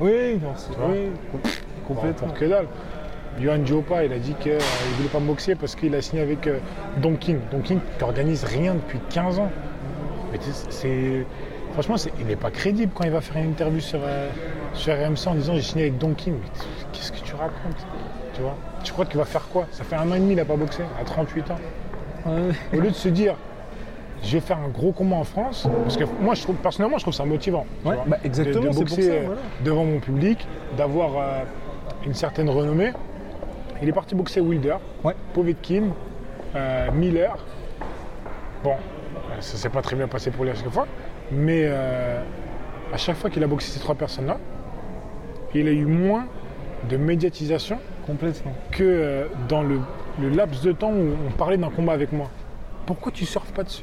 Oui, 0.00 0.38
non, 0.42 0.52
c'est 0.56 0.74
vois? 0.74 0.88
oui, 0.90 1.10
com- 1.30 1.40
complètement. 1.86 2.28
Pour 2.28 2.38
que 2.38 2.44
dalle. 2.46 2.66
Johan 3.38 3.58
Diopa, 3.58 4.02
il 4.02 4.12
a 4.14 4.18
dit 4.18 4.32
qu'il 4.40 4.52
ne 4.52 4.94
voulait 4.96 5.10
pas 5.10 5.20
me 5.20 5.26
boxer 5.26 5.56
parce 5.56 5.74
qu'il 5.76 5.94
a 5.94 6.00
signé 6.00 6.22
avec 6.22 6.46
euh, 6.46 6.58
Don 7.02 7.16
King. 7.16 7.36
Don 7.52 7.60
King 7.60 7.80
qui 7.98 8.02
organise 8.02 8.44
rien 8.44 8.72
depuis 8.76 8.98
15 9.10 9.38
ans. 9.40 9.50
Mais 10.32 10.38
c'est. 10.70 11.26
Franchement, 11.74 11.98
c'est- 11.98 12.12
il 12.18 12.26
n'est 12.26 12.36
pas 12.36 12.50
crédible 12.50 12.92
quand 12.94 13.04
il 13.04 13.10
va 13.10 13.20
faire 13.20 13.36
une 13.42 13.50
interview 13.50 13.80
sur, 13.80 13.98
euh, 14.02 14.30
sur 14.76 14.94
RMC 14.94 15.26
en 15.28 15.34
disant 15.34 15.54
j'ai 15.54 15.62
signé 15.62 15.84
avec 15.84 15.98
Don 15.98 16.14
King. 16.14 16.36
Qu'est-ce 16.92 17.12
que 17.12 17.18
tu 17.20 17.34
racontes 17.34 17.86
Tu 18.34 18.40
vois? 18.42 18.54
Tu 18.84 18.92
crois 18.92 19.04
qu'il 19.06 19.18
va 19.18 19.24
faire 19.24 19.48
quoi? 19.48 19.66
Ça 19.72 19.84
fait 19.84 19.96
un 19.96 20.10
an 20.10 20.14
et 20.14 20.18
demi 20.18 20.28
qu'il 20.28 20.36
n'a 20.36 20.44
pas 20.44 20.56
boxé, 20.56 20.82
à 21.00 21.04
38 21.04 21.50
ans. 21.50 21.56
Au 22.72 22.76
lieu 22.80 22.90
de 22.90 22.94
se 22.94 23.08
dire 23.08 23.34
je 24.22 24.32
vais 24.32 24.40
faire 24.40 24.58
un 24.58 24.68
gros 24.68 24.92
combat 24.92 25.16
en 25.16 25.24
France, 25.24 25.68
parce 25.84 25.96
que 25.96 26.04
moi, 26.20 26.34
je 26.34 26.42
trouve, 26.42 26.56
personnellement, 26.56 26.96
je 26.96 27.04
trouve 27.04 27.14
ça 27.14 27.24
motivant. 27.26 27.64
tu 27.82 27.88
Ouais, 27.88 27.94
vois, 27.96 28.04
bah, 28.08 28.16
exactement, 28.24 28.62
de, 28.64 28.68
de 28.68 28.72
c'est 28.72 28.78
pour 28.84 28.96
boxer 28.96 29.02
ça, 29.20 29.26
voilà. 29.26 29.40
devant 29.62 29.84
mon 29.84 30.00
public, 30.00 30.48
d'avoir 30.76 31.10
euh, 31.18 31.42
une 32.06 32.14
certaine 32.14 32.48
renommée. 32.48 32.92
Il 33.82 33.88
est 33.88 33.92
parti 33.92 34.14
boxer 34.14 34.40
Wilder, 34.40 34.76
Ouais. 35.04 35.14
Povetkin, 35.34 35.90
euh, 36.56 36.90
Miller. 36.92 37.36
Bon, 38.64 38.72
ça 39.38 39.56
s'est 39.58 39.68
pas 39.68 39.82
très 39.82 39.94
bien 39.96 40.08
passé 40.08 40.30
pour 40.30 40.44
lui 40.44 40.50
à 40.50 40.54
chaque 40.54 40.70
fois, 40.70 40.86
mais 41.30 41.60
euh, 41.66 42.20
à 42.92 42.96
chaque 42.96 43.16
fois 43.16 43.28
qu'il 43.30 43.44
a 43.44 43.46
boxé 43.46 43.70
ces 43.70 43.80
trois 43.80 43.94
personnes-là, 43.94 44.38
il 45.54 45.68
a 45.68 45.72
eu 45.72 45.84
moins 45.86 46.26
de 46.90 46.96
médiatisation 46.96 47.78
Complètement. 48.06 48.52
que 48.70 48.84
euh, 48.84 49.26
dans 49.48 49.62
le, 49.62 49.80
le 50.20 50.28
laps 50.30 50.62
de 50.62 50.72
temps 50.72 50.92
où 50.92 51.14
on 51.26 51.30
parlait 51.32 51.56
d'un 51.56 51.70
combat 51.70 51.92
avec 51.92 52.12
moi. 52.12 52.28
Pourquoi 52.86 53.10
tu 53.12 53.24
surfes 53.26 53.52
pas 53.52 53.64
dessus? 53.64 53.82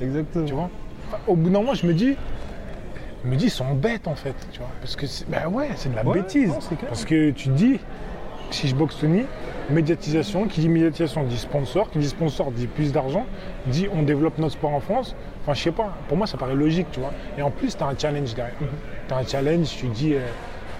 Exactement. 0.00 0.44
tu 0.46 0.52
vois? 0.54 0.70
Enfin, 1.08 1.18
Au 1.28 1.36
bout 1.36 1.50
d'un 1.50 1.60
moment, 1.60 1.74
je 1.74 1.86
me 1.86 1.92
dis, 1.94 2.16
je 3.24 3.30
me 3.30 3.36
dis, 3.36 3.44
ils 3.46 3.50
sont 3.50 3.72
bêtes 3.74 4.08
en 4.08 4.14
fait, 4.16 4.34
tu 4.50 4.58
vois 4.58 4.68
Parce 4.80 4.96
que, 4.96 5.06
c'est- 5.06 5.28
ben 5.30 5.46
ouais, 5.48 5.68
c'est 5.76 5.90
de 5.90 5.96
la 5.96 6.04
Ouais, 6.04 6.14
bêtise. 6.20 6.48
non. 6.48 6.58
Parce 6.88 7.04
que 7.04 7.30
tu 7.30 7.50
dis, 7.50 7.78
si 8.50 8.66
je 8.68 8.74
boxe 8.74 8.98
Tony, 8.98 9.22
médiatisation, 9.70 10.46
qui 10.48 10.60
dit 10.60 10.68
médiatisation 10.68 11.22
dit 11.24 11.38
sponsor, 11.38 11.90
qui 11.90 11.98
dit 12.00 12.08
sponsor 12.08 12.50
dit 12.50 12.66
plus 12.66 12.92
d'argent, 12.92 13.24
dit 13.66 13.86
on 13.94 14.02
développe 14.02 14.38
notre 14.38 14.54
sport 14.54 14.72
en 14.74 14.80
France. 14.80 15.14
Enfin, 15.42 15.54
je 15.54 15.62
sais 15.62 15.72
pas, 15.72 15.96
pour 16.08 16.16
moi 16.16 16.26
ça 16.26 16.36
paraît 16.36 16.54
logique, 16.56 16.86
tu 16.92 17.00
vois. 17.00 17.12
Et 17.38 17.42
en 17.42 17.50
plus, 17.50 17.76
tu 17.76 17.82
as 17.82 17.86
un 17.86 17.96
challenge 17.96 18.34
derrière. 18.34 18.54
Mhm. 18.60 18.68
Tu 19.08 19.14
as 19.14 19.16
un 19.18 19.24
challenge, 19.26 19.68
tu 19.76 19.86
dis, 19.86 20.14
euh, 20.14 20.20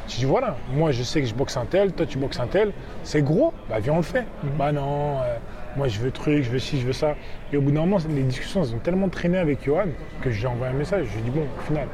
tu 0.09 0.19
dis 0.19 0.25
voilà, 0.25 0.57
moi 0.75 0.91
je 0.91 1.03
sais 1.03 1.21
que 1.21 1.27
je 1.27 1.35
boxe 1.35 1.57
un 1.57 1.65
tel, 1.65 1.93
toi 1.93 2.07
tu 2.07 2.19
boxes 2.19 2.41
un 2.41 2.47
tel, 2.47 2.73
c'est 3.03 3.23
gros, 3.23 3.53
bah 3.69 3.79
viens 3.79 3.95
on 3.95 3.99
le 3.99 4.03
fait. 4.03 4.27
Mhm. 4.43 4.51
Bah 4.59 4.73
non, 4.73 5.19
euh, 5.21 5.37
moi 5.77 5.89
je 5.89 5.99
veux 6.01 6.11
truc, 6.11 6.43
je 6.43 6.51
veux 6.51 6.59
ci, 6.59 6.81
je 6.81 6.87
veux 6.87 6.93
ça. 6.93 7.15
Et 7.53 7.57
au 7.57 7.61
bout 7.61 7.71
d'un 7.71 7.81
moment, 7.81 7.99
les 8.09 8.23
discussions 8.23 8.63
elles 8.63 8.75
ont 8.75 8.79
tellement 8.79 9.09
traîné 9.09 9.39
avec 9.39 9.65
Johan 9.65 9.87
que 10.21 10.31
j'ai 10.31 10.47
envoyé 10.47 10.73
un 10.73 10.77
message, 10.77 11.07
je 11.07 11.13
lui 11.15 11.21
ai 11.21 11.23
dit 11.23 11.31
bon, 11.31 11.43
au 11.43 11.61
final, 11.63 11.87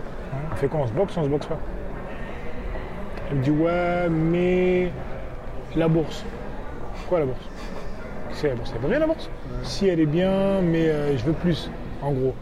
on 0.52 0.56
fait 0.56 0.68
quoi 0.68 0.80
On 0.80 0.86
se 0.86 0.92
boxe 0.92 1.16
ou 1.16 1.20
on 1.20 1.24
se 1.24 1.28
boxe 1.28 1.46
pas? 1.46 1.58
Il 3.30 3.38
me 3.38 3.42
dit 3.42 3.50
ouais, 3.50 4.08
mais 4.08 4.90
la 5.76 5.88
bourse. 5.88 6.24
Quoi 7.08 7.20
la 7.20 7.26
bourse? 7.26 7.48
C'est 8.32 8.48
la 8.48 8.54
bourse, 8.54 8.72
elle 8.74 8.82
va 8.82 8.88
bien 8.88 8.98
la 8.98 9.06
bourse? 9.06 9.28
Si 9.62 9.86
elle 9.86 10.00
est 10.00 10.06
bien, 10.06 10.60
mais 10.62 10.88
euh, 10.88 11.16
je 11.16 11.24
veux 11.24 11.32
plus, 11.32 11.70
en 12.02 12.12
gros. 12.12 12.34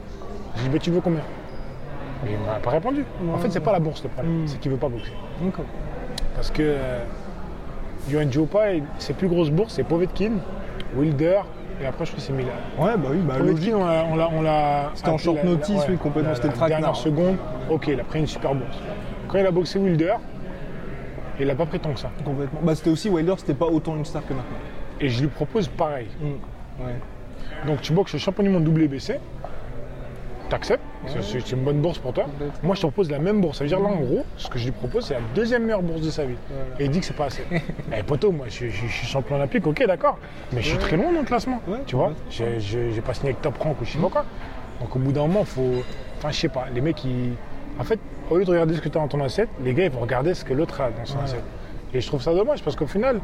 Je 0.56 0.62
dis 0.62 0.68
bah 0.68 0.78
tu 0.78 0.90
veux 0.90 1.00
combien? 1.00 1.22
Mais 2.24 2.32
il 2.32 2.38
m'a 2.46 2.54
pas 2.54 2.70
répondu. 2.70 3.04
En 3.32 3.38
fait, 3.38 3.50
c'est 3.50 3.60
pas 3.60 3.72
la 3.72 3.80
bourse 3.80 4.02
le 4.02 4.08
problème, 4.08 4.42
Mm. 4.42 4.46
c'est 4.46 4.58
qu'il 4.58 4.70
veut 4.70 4.76
pas 4.78 4.88
boxer. 4.88 5.12
D'accord. 5.42 5.64
Parce 6.34 6.50
que 6.50 6.62
euh, 6.62 7.04
Johan 8.10 8.30
Jopa, 8.30 8.60
ses 8.98 9.12
plus 9.14 9.28
grosses 9.28 9.50
bourses, 9.50 9.74
c'est 9.74 9.84
Povetkin, 9.84 10.32
Wilder, 10.96 11.40
et 11.82 11.86
après, 11.86 12.04
je 12.06 12.10
crois 12.12 12.20
que 12.20 12.26
c'est 12.26 12.32
Milan. 12.32 12.48
Ouais, 12.78 12.96
bah 12.96 13.08
oui, 13.10 13.18
bah. 13.18 13.34
Povetkin, 13.38 13.76
on 13.76 14.42
l'a- 14.42 14.90
C'était 14.94 15.10
en 15.10 15.18
short 15.18 15.36
la- 15.38 15.44
notice, 15.44 15.84
la- 15.84 15.90
oui, 15.90 15.96
complètement, 15.98 16.34
c'était 16.34 16.48
le 16.48 16.54
traquenard. 16.54 16.80
Dernière 16.80 16.96
seconde, 16.96 17.36
ok, 17.70 17.88
il 17.88 18.00
a 18.00 18.04
pris 18.04 18.20
une 18.20 18.26
super 18.26 18.54
bourse. 18.54 18.78
Quand 19.28 19.38
il 19.38 19.46
a 19.46 19.50
boxé 19.50 19.78
Wilder, 19.78 20.14
il 21.38 21.50
a 21.50 21.54
pas 21.54 21.66
pris 21.66 21.78
tant 21.80 21.92
que 21.92 22.00
ça. 22.00 22.10
Complètement. 22.24 22.60
Bah 22.62 22.74
c'était 22.74 22.90
aussi 22.90 23.10
Wilder, 23.10 23.34
c'était 23.36 23.54
pas 23.54 23.66
autant 23.66 23.94
une 23.96 24.04
star 24.06 24.22
que 24.26 24.32
maintenant. 24.32 24.56
Et 25.00 25.08
je 25.10 25.20
lui 25.20 25.28
propose 25.28 25.68
pareil. 25.68 26.06
Mm. 26.20 26.24
Ouais. 26.84 26.94
Donc 27.66 27.80
tu 27.82 27.92
boxes 27.92 28.12
le 28.14 28.18
champion 28.18 28.42
du 28.44 28.48
monde 28.50 28.66
WBC, 28.66 29.20
t'acceptes, 30.48 30.82
c'est- 31.22 31.52
une 31.52 31.62
bonne 31.64 31.80
bourse 31.80 31.98
pour 31.98 32.12
toi. 32.12 32.26
Moi 32.62 32.74
je 32.74 32.80
te 32.80 32.86
propose 32.86 33.10
la 33.10 33.18
même 33.18 33.40
bourse. 33.40 33.58
Ça 33.58 33.64
veut 33.64 33.68
dire 33.68 33.80
là 33.80 33.88
en 33.88 33.96
gros, 34.00 34.24
ce 34.36 34.48
que 34.48 34.58
je 34.58 34.64
lui 34.66 34.72
propose, 34.72 35.06
c'est 35.06 35.14
la 35.14 35.20
deuxième 35.34 35.64
meilleure 35.64 35.82
bourse 35.82 36.00
de 36.00 36.10
sa 36.10 36.24
vie. 36.24 36.36
Et 36.78 36.84
il 36.84 36.90
dit 36.90 37.00
que 37.00 37.06
c'est 37.06 37.16
pas 37.16 37.26
assez. 37.26 37.42
Eh 37.96 38.02
poteau, 38.02 38.32
moi 38.32 38.46
je, 38.48 38.68
je- 38.68 38.86
je 38.86 38.92
suis 38.92 39.06
champion 39.06 39.36
olympique, 39.36 39.66
ok 39.66 39.84
d'accord, 39.86 40.18
mais 40.52 40.62
je 40.62 40.68
suis 40.68 40.78
très 40.78 40.96
loin 40.96 41.12
dans 41.12 41.20
le 41.20 41.26
classement. 41.26 41.60
Ouais, 41.68 41.78
tu 41.86 41.96
vois, 41.96 42.12
j'ai 42.30 43.00
pas 43.04 43.14
signé 43.14 43.30
avec 43.30 43.42
Top 43.42 43.56
Rank 43.58 43.80
ou 43.80 43.84
je 43.84 43.92
sais 43.92 43.98
pas 43.98 44.08
quoi. 44.08 44.24
Donc 44.80 44.94
au 44.94 44.98
bout 44.98 45.12
d'un 45.12 45.22
moment, 45.22 45.44
faut. 45.44 45.82
Enfin 46.18 46.30
je 46.30 46.36
sais 46.40 46.48
pas, 46.48 46.66
les 46.74 46.80
mecs 46.80 47.04
ils. 47.04 47.32
En 47.78 47.84
fait, 47.84 47.98
au 48.30 48.38
lieu 48.38 48.44
de 48.44 48.50
regarder 48.50 48.74
ce 48.74 48.80
que 48.80 48.88
tu 48.88 48.96
as 48.96 49.00
dans 49.00 49.08
ton 49.08 49.20
assiette, 49.22 49.48
les 49.62 49.74
gars 49.74 49.84
ils 49.84 49.90
vont 49.90 50.00
regarder 50.00 50.32
ce 50.34 50.44
que 50.44 50.54
l'autre 50.54 50.80
a 50.80 50.90
dans 50.90 51.04
son 51.04 51.18
assiette. 51.20 51.44
Et 51.94 52.00
je 52.00 52.06
trouve 52.06 52.22
ça 52.22 52.34
dommage 52.34 52.62
parce 52.62 52.74
qu'au 52.76 52.86
final, 52.86 53.20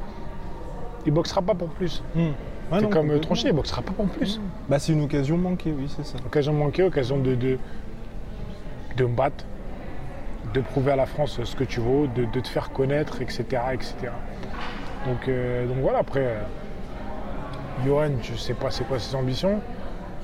il 1.07 1.13
boxera 1.13 1.43
pas 1.43 1.55
pour 1.55 1.69
plus. 1.69 2.03
Mm. 2.15 2.29
Ouais, 2.73 2.79
c'est 2.79 2.85
non, 2.85 2.91
comme 2.91 3.11
euh, 3.11 3.21
il 3.45 3.53
boxera 3.53 3.83
pas 3.83 3.93
pour 3.93 4.07
plus. 4.07 4.41
Bah 4.67 4.79
c'est 4.79 4.93
une 4.93 5.03
occasion 5.03 5.37
manquée, 5.37 5.75
oui, 5.77 5.93
c'est 5.95 6.07
ça. 6.07 6.17
Occasion 6.25 6.55
manquée, 6.55 6.83
occasion 6.83 7.19
de, 7.19 7.35
de, 7.35 7.59
de 8.97 9.05
me 9.05 9.15
battre, 9.15 9.45
de 10.55 10.61
prouver 10.63 10.93
à 10.93 10.97
la 10.97 11.05
France 11.05 11.39
ce 11.45 11.55
que 11.55 11.65
tu 11.65 11.81
vaux, 11.81 12.07
de, 12.07 12.25
de 12.25 12.41
te 12.41 12.49
faire 12.49 12.71
connaître, 12.71 13.21
etc. 13.21 13.45
etc. 13.75 13.95
Donc, 15.07 15.29
euh, 15.29 15.67
donc 15.67 15.77
voilà, 15.83 15.99
après, 15.99 16.21
euh, 16.25 16.43
Johan, 17.85 18.13
je 18.23 18.35
sais 18.37 18.55
pas 18.55 18.71
c'est 18.71 18.85
quoi 18.85 18.99
ses 18.99 19.15
ambitions. 19.15 19.61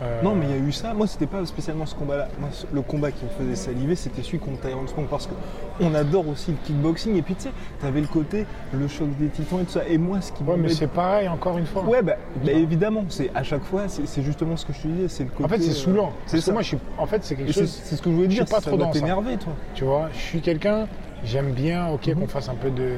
Euh, 0.00 0.23
Non, 0.23 0.35
mais 0.35 0.47
il 0.47 0.50
y 0.50 0.55
a 0.55 0.59
eu 0.59 0.73
ça. 0.73 0.95
Moi, 0.95 1.07
c'était 1.07 1.26
pas 1.26 1.45
spécialement 1.47 1.87
ce 1.87 1.95
combat-là. 1.95 2.28
Moi, 2.38 2.49
le 2.73 2.83
combat 2.83 3.11
qui 3.11 3.25
me 3.25 3.31
faisait 3.31 3.57
saliver, 3.57 3.97
c'était 3.97 4.23
celui 4.23 4.38
contre 4.38 4.61
Tyrone 4.61 4.87
Spong 4.88 5.07
parce 5.07 5.26
que 5.26 5.33
on 5.81 5.95
adore 5.95 6.28
aussi 6.28 6.52
le 6.52 6.57
kickboxing. 6.64 7.17
Et 7.17 7.23
puis, 7.23 7.35
tu 7.35 7.43
sais, 7.45 7.50
t'avais 7.81 8.00
le 8.00 8.07
côté, 8.07 8.47
le 8.73 8.87
choc 8.88 9.09
des 9.19 9.28
titans 9.28 9.61
et 9.61 9.64
tout 9.64 9.73
ça. 9.73 9.87
Et 9.88 9.99
moi, 9.99 10.21
ce 10.21 10.33
qui 10.33 10.43
Ouais, 10.45 10.57
mais 10.57 10.69
c'est 10.69 10.87
pareil, 10.87 11.28
encore 11.28 11.59
une 11.59 11.67
fois. 11.67 11.83
Ouais, 11.85 12.02
bah, 12.02 12.14
bah, 12.45 12.52
évidemment, 12.52 13.05
c'est 13.09 13.31
à 13.35 13.43
chaque 13.43 13.64
fois, 13.64 13.83
c'est 13.88 14.23
justement 14.23 14.57
ce 14.57 14.64
que 14.67 14.73
je 14.73 14.83
te 14.83 14.88
disais, 14.88 15.09
c'est 15.09 15.25
le 15.25 15.31
côté. 15.31 15.45
en 15.45 15.49
fait, 15.49 15.61
c'est 15.61 15.71
euh, 15.71 15.75
saoulant. 15.75 16.12
C'est 16.26 16.33
Parce 16.33 16.33
que 16.33 16.40
ça. 16.47 16.52
moi, 16.52 16.62
je 16.62 16.69
suis, 16.69 16.78
en 16.97 17.07
fait, 17.07 17.25
c'est 17.25 17.35
quelque 17.35 17.52
chose. 17.52 17.81
c'est 17.85 17.97
ce 17.97 18.02
que 18.02 18.11
je 18.11 18.14
voulais 18.14 18.31
je 18.31 18.35
dire. 18.37 18.47
suis 18.47 18.55
pas 18.55 18.61
ça 18.61 18.71
trop 18.71 18.76
dans 18.78 18.93
ça. 18.93 19.00
t'énerver, 19.00 19.37
toi. 19.37 19.52
Tu 19.75 19.85
vois, 19.85 20.09
je 20.12 20.19
suis 20.19 20.40
quelqu'un, 20.40 20.87
j'aime 21.25 21.52
bien, 21.52 21.88
ok, 21.88 22.06
Mhm. 22.08 22.14
qu'on 22.20 22.26
fasse 22.28 22.48
un 22.48 22.54
peu 22.54 22.70
de, 22.70 22.92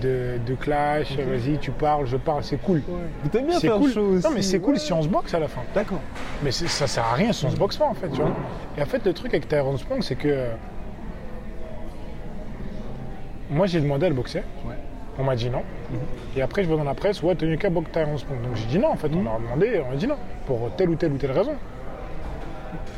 de, 0.00 0.38
de 0.46 0.54
clash, 0.54 1.16
vas-y, 1.16 1.58
tu 1.58 1.70
parles, 1.70 2.06
je 2.06 2.16
parle, 2.16 2.42
c'est 2.44 2.58
cool. 2.62 2.82
Mais 3.22 3.30
T'aimes 3.30 3.46
bien 3.46 3.58
C'est 3.58 3.68
faire 3.68 3.76
cool. 3.78 3.88
aussi. 3.88 3.98
Non, 4.26 4.30
mais 4.34 4.42
c'est 4.42 4.60
cool 4.60 4.74
ouais. 4.74 4.78
si 4.78 4.92
on 4.92 5.02
se 5.02 5.08
boxe 5.08 5.32
à 5.34 5.38
la 5.38 5.48
fin. 5.48 5.62
D'accord. 5.74 6.00
Mais 6.42 6.50
ça 6.50 6.86
sert 6.86 7.04
à 7.04 7.14
rien 7.14 7.32
si 7.32 7.44
on 7.46 7.50
se 7.50 7.56
boxe 7.56 7.76
pas 7.76 7.86
en 7.86 7.94
fait, 7.94 8.08
tu 8.10 8.20
vois. 8.20 8.30
Et 8.78 8.82
en 8.82 8.86
fait, 8.86 9.04
le 9.04 9.12
truc 9.12 9.32
avec 9.34 9.48
Tyrone 9.48 9.78
Spong, 9.78 10.02
c'est 10.02 10.16
que 10.16 10.28
euh, 10.28 10.48
moi 13.50 13.66
j'ai 13.66 13.80
demandé 13.80 14.06
à 14.06 14.08
le 14.08 14.14
boxer. 14.14 14.42
Ouais. 14.66 14.74
On 15.18 15.24
m'a 15.24 15.36
dit 15.36 15.50
non. 15.50 15.62
Et 16.36 16.40
après, 16.42 16.62
je 16.62 16.68
vois 16.68 16.78
dans 16.78 16.84
la 16.84 16.94
presse, 16.94 17.22
ouais, 17.22 17.34
Tonuka 17.34 17.68
boxe 17.70 17.90
Tyrone 17.92 18.18
Spong. 18.18 18.40
Donc 18.42 18.56
j'ai 18.56 18.66
dit 18.66 18.78
non 18.78 18.88
en 18.92 18.96
fait. 18.96 19.08
On 19.12 19.20
m'a 19.22 19.38
demandé, 19.38 19.82
on 19.86 19.90
m'a 19.90 19.96
dit 19.96 20.06
non 20.06 20.16
pour 20.46 20.70
telle 20.76 20.88
ou 20.90 20.94
telle 20.94 21.12
ou 21.12 21.16
telle 21.18 21.32
raison. 21.32 21.54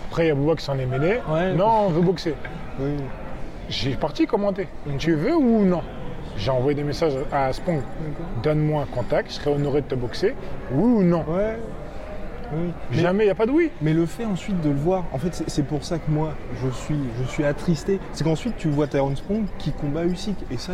Après, 0.08 0.26
il 0.26 0.28
y 0.28 0.30
a 0.30 0.34
Bouba 0.34 0.54
qui 0.54 0.64
s'en 0.64 0.78
est 0.78 0.86
mêlé. 0.86 1.18
Ouais. 1.28 1.52
non, 1.54 1.86
on 1.86 1.88
veut 1.88 2.02
boxer. 2.02 2.34
Oui. 2.78 2.90
J'ai 3.68 3.94
parti 3.96 4.26
commenter. 4.26 4.68
Tu 4.98 5.14
veux 5.14 5.34
ou 5.36 5.64
non? 5.64 5.82
J'ai 6.36 6.50
envoyé 6.50 6.74
des 6.74 6.82
messages 6.84 7.14
à 7.32 7.52
Spong. 7.52 7.80
Donne-moi 8.42 8.82
un 8.82 8.86
contact, 8.86 9.30
je 9.30 9.34
serais 9.34 9.50
honoré 9.54 9.82
de 9.82 9.86
te 9.86 9.94
boxer. 9.94 10.34
Oui 10.72 10.82
ou 10.82 11.02
non? 11.02 11.24
Ouais. 11.28 11.56
Oui. 12.52 12.70
Mais- 12.90 12.98
Jamais, 12.98 13.24
il 13.24 13.26
n'y 13.28 13.30
a 13.30 13.34
pas 13.34 13.46
de 13.46 13.50
oui. 13.52 13.70
Mais 13.80 13.92
le 13.94 14.04
fait 14.06 14.24
ensuite 14.24 14.60
de 14.60 14.68
le 14.68 14.76
voir, 14.76 15.04
en 15.12 15.18
fait, 15.18 15.34
c'est- 15.34 15.48
pour 15.62 15.84
ça 15.84 15.98
que 15.98 16.10
moi, 16.10 16.34
je 16.62 16.68
suis, 16.70 16.98
je 17.20 17.24
suis 17.28 17.44
attristé. 17.44 17.98
C'est 18.12 18.24
qu'ensuite, 18.24 18.56
tu 18.56 18.68
vois 18.68 18.86
Tyrone 18.86 19.16
Spong 19.16 19.44
qui 19.58 19.72
combat 19.72 20.04
Usyk. 20.04 20.36
Et 20.50 20.56
ça, 20.58 20.72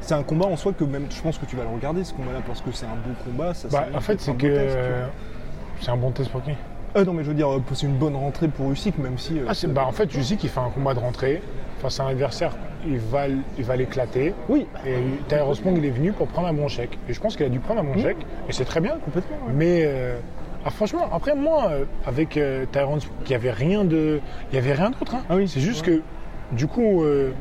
c'est 0.00 0.14
un 0.14 0.22
combat 0.22 0.46
en 0.46 0.56
soi 0.56 0.72
que 0.72 0.84
même, 0.84 1.06
je 1.10 1.20
pense 1.22 1.38
que 1.38 1.46
tu 1.46 1.56
vas 1.56 1.62
le 1.62 1.70
regarder, 1.70 2.02
ce 2.04 2.12
combat-là, 2.12 2.40
parce 2.46 2.60
que 2.60 2.72
c'est 2.72 2.86
un 2.86 2.96
beau 2.96 3.14
combat. 3.24 3.54
Ça, 3.54 3.68
Bah, 3.70 3.86
en 3.94 4.00
fait, 4.00 4.20
c'est 4.20 4.34
que 4.36 4.46
euh, 4.48 5.06
c'est 5.80 5.90
un 5.90 5.96
bon 5.96 6.10
test 6.10 6.30
pour 6.30 6.42
qui? 6.42 6.50
Euh, 6.96 7.04
non, 7.04 7.12
mais 7.12 7.22
je 7.22 7.28
veux 7.28 7.34
dire, 7.34 7.50
euh, 7.52 7.62
c'est 7.74 7.86
une 7.86 7.96
bonne 7.96 8.16
rentrée 8.16 8.48
pour 8.48 8.70
Usyk, 8.72 8.98
même 8.98 9.18
si. 9.18 9.38
euh, 9.38 9.44
Ah, 9.48 9.54
c'est- 9.54 9.68
bah, 9.68 9.84
en 9.86 9.92
fait, 9.92 10.10
sais 10.22 10.36
qu'il 10.36 10.48
fait 10.50 10.60
un 10.60 10.70
combat 10.70 10.94
de 10.94 10.98
rentrée 11.00 11.42
face 11.80 12.00
à 12.00 12.04
un 12.04 12.08
adversaire, 12.08 12.52
il 12.86 12.98
va, 12.98 13.26
il 13.28 13.64
va 13.64 13.76
l'éclater. 13.76 14.34
Oui, 14.48 14.66
Et 14.86 14.96
Tyrone 15.28 15.54
Spong, 15.54 15.76
il 15.78 15.84
est 15.84 15.90
venu 15.90 16.12
pour 16.12 16.26
prendre 16.28 16.48
un 16.48 16.52
bon 16.54 16.68
chèque. 16.68 16.98
Et 17.08 17.12
je 17.12 17.20
pense 17.20 17.36
qu'il 17.36 17.46
a 17.46 17.48
dû 17.48 17.60
prendre 17.60 17.80
un 17.80 17.84
bon 17.84 17.94
Mmh. 17.94 18.02
chèque. 18.02 18.16
Et 18.48 18.52
c'est 18.52 18.64
très 18.64 18.80
bien. 18.80 18.96
complètement. 19.04 19.36
ouais. 19.46 19.52
Mais 19.54 19.82
euh, 19.84 20.18
ah, 20.64 20.70
franchement, 20.70 21.08
après 21.12 21.34
moi, 21.34 21.68
euh, 21.70 21.84
avec 22.06 22.36
euh, 22.36 22.64
Tyrone 22.72 23.00
Spong, 23.00 23.14
il 23.24 23.28
n'y 23.28 23.34
avait 23.34 23.50
rien 23.50 23.84
de, 23.84 24.20
il 24.50 24.54
y 24.54 24.58
avait 24.58 24.72
rien 24.74 24.90
d'autre. 24.90 25.14
hein. 25.14 25.22
Ah 25.28 25.36
oui, 25.36 25.48
c'est 25.48 25.60
juste 25.60 25.84
que 25.84 26.02
du 26.52 26.66
coup, 26.66 27.02
euh, 27.04 27.32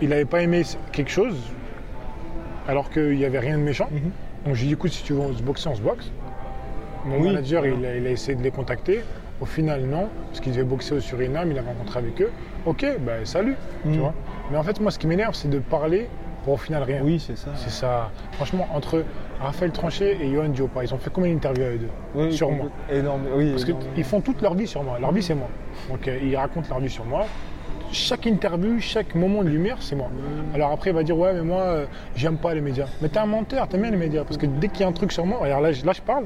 il 0.00 0.08
n'avait 0.10 0.24
pas 0.24 0.40
aimé 0.42 0.62
quelque 0.92 1.10
chose, 1.10 1.36
alors 2.68 2.90
qu'il 2.90 3.16
n'y 3.16 3.24
avait 3.24 3.38
rien 3.40 3.58
de 3.58 3.62
méchant. 3.62 3.88
Mhm. 3.90 4.10
Donc 4.46 4.54
j'ai 4.54 4.66
dit, 4.66 4.72
écoute, 4.72 4.92
si 4.92 5.02
tu 5.02 5.12
veux 5.12 5.32
se 5.34 5.42
boxer, 5.42 5.68
on 5.68 5.74
se 5.74 5.80
boxe. 5.82 6.10
Mon 7.04 7.18
Oui. 7.18 7.26
manager, 7.28 7.66
il 7.66 7.84
a, 7.84 7.96
il 7.96 8.06
a 8.06 8.10
essayé 8.10 8.36
de 8.36 8.42
les 8.42 8.50
contacter. 8.50 9.04
Au 9.40 9.46
final, 9.46 9.82
non, 9.82 10.08
parce 10.28 10.40
qu'ils 10.40 10.52
devaient 10.52 10.64
boxer 10.64 10.94
au 10.94 11.00
Suriname, 11.00 11.50
il 11.50 11.58
avait 11.58 11.68
rencontré 11.68 11.98
avec 11.98 12.20
eux. 12.22 12.30
Ok, 12.66 12.86
ben 13.00 13.24
salut, 13.24 13.56
tu 13.82 13.88
Mhm. 13.90 13.96
vois. 13.98 14.14
Mais 14.50 14.56
en 14.56 14.62
fait, 14.62 14.80
moi, 14.80 14.90
ce 14.90 14.98
qui 14.98 15.06
m'énerve, 15.06 15.34
c'est 15.34 15.50
de 15.50 15.58
parler 15.58 16.08
pour 16.44 16.54
au 16.54 16.56
final 16.56 16.82
rien. 16.84 17.00
Oui, 17.02 17.18
c'est 17.18 17.36
ça. 17.36 17.50
C'est 17.56 17.70
ça. 17.70 18.10
Franchement, 18.32 18.68
entre 18.74 19.04
Raphaël 19.40 19.72
Tranchet 19.72 20.18
et 20.20 20.32
Johan 20.32 20.48
Diopa, 20.50 20.84
ils 20.84 20.94
ont 20.94 20.98
fait 20.98 21.10
combien 21.12 21.32
d'interviews 21.32 21.64
avec 21.64 21.82
eux 21.82 21.88
Oui, 22.14 22.32
Sur 22.32 22.50
moi. 22.52 22.66
Énorme, 22.90 23.22
oui. 23.34 23.50
Parce 23.50 23.64
qu'ils 23.64 24.04
font 24.04 24.20
toute 24.20 24.40
leur 24.40 24.54
vie 24.54 24.66
sur 24.68 24.82
moi. 24.84 24.98
Leur 25.00 25.10
vie, 25.12 25.22
c'est 25.22 25.34
moi. 25.34 25.48
Donc, 25.90 26.06
euh, 26.06 26.18
ils 26.22 26.36
racontent 26.36 26.68
leur 26.70 26.78
vie 26.80 26.90
sur 26.90 27.04
moi. 27.04 27.26
Chaque 27.94 28.26
interview, 28.26 28.80
chaque 28.80 29.14
moment 29.14 29.44
de 29.44 29.48
lumière, 29.48 29.76
c'est 29.78 29.94
moi. 29.94 30.08
Alors 30.52 30.72
après, 30.72 30.90
il 30.90 30.96
va 30.96 31.04
dire 31.04 31.16
Ouais, 31.16 31.32
mais 31.32 31.42
moi, 31.42 31.60
euh, 31.62 31.86
j'aime 32.16 32.36
pas 32.38 32.52
les 32.52 32.60
médias. 32.60 32.86
Mais 33.00 33.08
t'es 33.08 33.18
un 33.20 33.26
menteur, 33.26 33.68
t'aimes 33.68 33.82
bien 33.82 33.92
les 33.92 33.96
médias. 33.96 34.24
Parce 34.24 34.36
que 34.36 34.46
dès 34.46 34.66
qu'il 34.68 34.80
y 34.80 34.82
a 34.82 34.88
un 34.88 34.92
truc 34.92 35.12
sur 35.12 35.24
moi, 35.24 35.38
regarde, 35.40 35.62
là, 35.62 35.70
je- 35.70 35.86
là, 35.86 35.92
je 35.92 36.02
parle, 36.02 36.24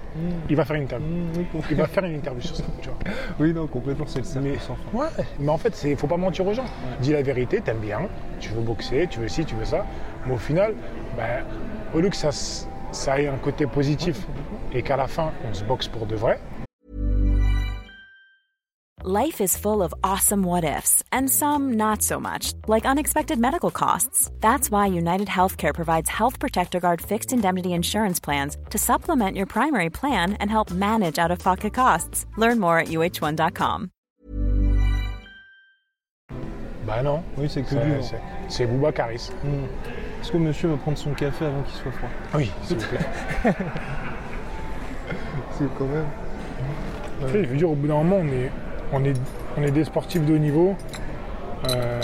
il 0.48 0.56
va 0.56 0.64
faire 0.64 0.76
une 0.76 0.84
interview. 0.84 1.06
Mm, 1.06 1.28
oui, 1.36 1.60
Il 1.70 1.76
va 1.76 1.86
faire 1.86 2.04
une 2.04 2.14
interview 2.14 2.40
sur 2.40 2.56
ça. 2.56 2.64
Tu 2.80 2.88
vois. 2.88 2.98
oui, 3.38 3.52
non, 3.52 3.66
complètement, 3.66 4.06
c'est 4.08 4.20
le 4.20 4.24
cercle 4.24 4.48
Mais, 4.48 4.58
sans 4.58 4.76
fin. 4.76 4.98
ouais, 4.98 5.24
mais 5.38 5.50
en 5.50 5.58
fait, 5.58 5.78
il 5.84 5.94
faut 5.96 6.06
pas 6.06 6.16
mentir 6.16 6.46
aux 6.46 6.54
gens. 6.54 6.64
Dis 7.02 7.12
la 7.12 7.20
vérité, 7.20 7.60
t'aimes 7.60 7.80
bien, 7.80 8.00
tu 8.40 8.48
veux 8.50 8.62
boxer, 8.62 9.06
tu 9.10 9.20
veux 9.20 9.28
ci, 9.28 9.44
tu 9.44 9.54
veux 9.54 9.66
ça. 9.66 9.84
Mais 10.26 10.32
au 10.32 10.38
final, 10.38 10.72
ben, 11.18 11.44
au 11.94 12.00
lieu 12.00 12.08
que 12.08 12.16
ça, 12.16 12.30
ça 12.92 13.20
ait 13.20 13.28
un 13.28 13.36
côté 13.36 13.66
positif 13.66 14.26
et 14.72 14.80
qu'à 14.82 14.96
la 14.96 15.06
fin, 15.06 15.32
on 15.48 15.52
se 15.52 15.64
boxe 15.64 15.86
pour 15.86 16.06
de 16.06 16.16
vrai, 16.16 16.38
Life 19.10 19.40
is 19.40 19.56
full 19.56 19.82
of 19.82 19.94
awesome 20.04 20.42
what 20.42 20.64
ifs, 20.64 21.02
and 21.12 21.30
some 21.30 21.72
not 21.78 22.02
so 22.02 22.20
much, 22.20 22.52
like 22.66 22.84
unexpected 22.84 23.38
medical 23.38 23.70
costs. 23.70 24.30
That's 24.40 24.70
why 24.70 24.84
United 24.88 25.28
Healthcare 25.28 25.72
provides 25.72 26.10
Health 26.10 26.38
Protector 26.38 26.78
Guard 26.78 27.00
fixed 27.00 27.32
indemnity 27.32 27.72
insurance 27.72 28.20
plans 28.20 28.58
to 28.68 28.76
supplement 28.76 29.34
your 29.34 29.46
primary 29.46 29.88
plan 29.88 30.34
and 30.40 30.50
help 30.50 30.70
manage 30.72 31.18
out 31.18 31.30
of 31.30 31.38
pocket 31.38 31.72
costs. 31.72 32.26
Learn 32.36 32.58
more 32.60 32.80
at 32.80 32.88
uh1.com. 32.88 33.90
bah 36.86 37.02
non. 37.02 37.22
Oui, 37.38 37.48
c'est 37.48 37.62
que 37.62 37.68
C'est- 37.70 37.84
du 37.84 37.90
vent. 37.94 38.02
c'est- 38.02 38.20
C'est 38.48 38.66
Bouba 38.66 38.92
Caris. 38.92 39.30
Mm. 39.42 39.64
Est-ce 40.20 40.32
que 40.32 40.36
monsieur 40.38 40.68
va 40.68 40.76
prendre 40.76 40.98
son 40.98 41.14
café 41.14 41.46
avant 41.46 41.62
qu'il 41.62 41.74
soit 41.80 41.92
froid 41.92 42.08
Oui, 42.34 42.50
s'il 42.64 42.76
vous 42.76 42.86
plaît. 42.88 43.06
C'est 45.52 45.78
quand 45.78 45.86
même. 45.86 46.06
Tu 47.26 47.32
sais, 47.32 47.44
je 47.44 47.48
veux 47.48 47.56
dire, 47.56 47.70
au 47.70 47.74
bout 47.74 47.88
d'un 47.88 48.02
moment, 48.02 48.16
on 48.16 48.28
est, 48.28 48.50
on 48.92 49.04
est, 49.04 49.14
on 49.56 49.62
est 49.62 49.70
des 49.70 49.84
sportifs 49.84 50.24
de 50.24 50.34
haut 50.34 50.38
niveau. 50.38 50.74
Euh, 51.70 52.00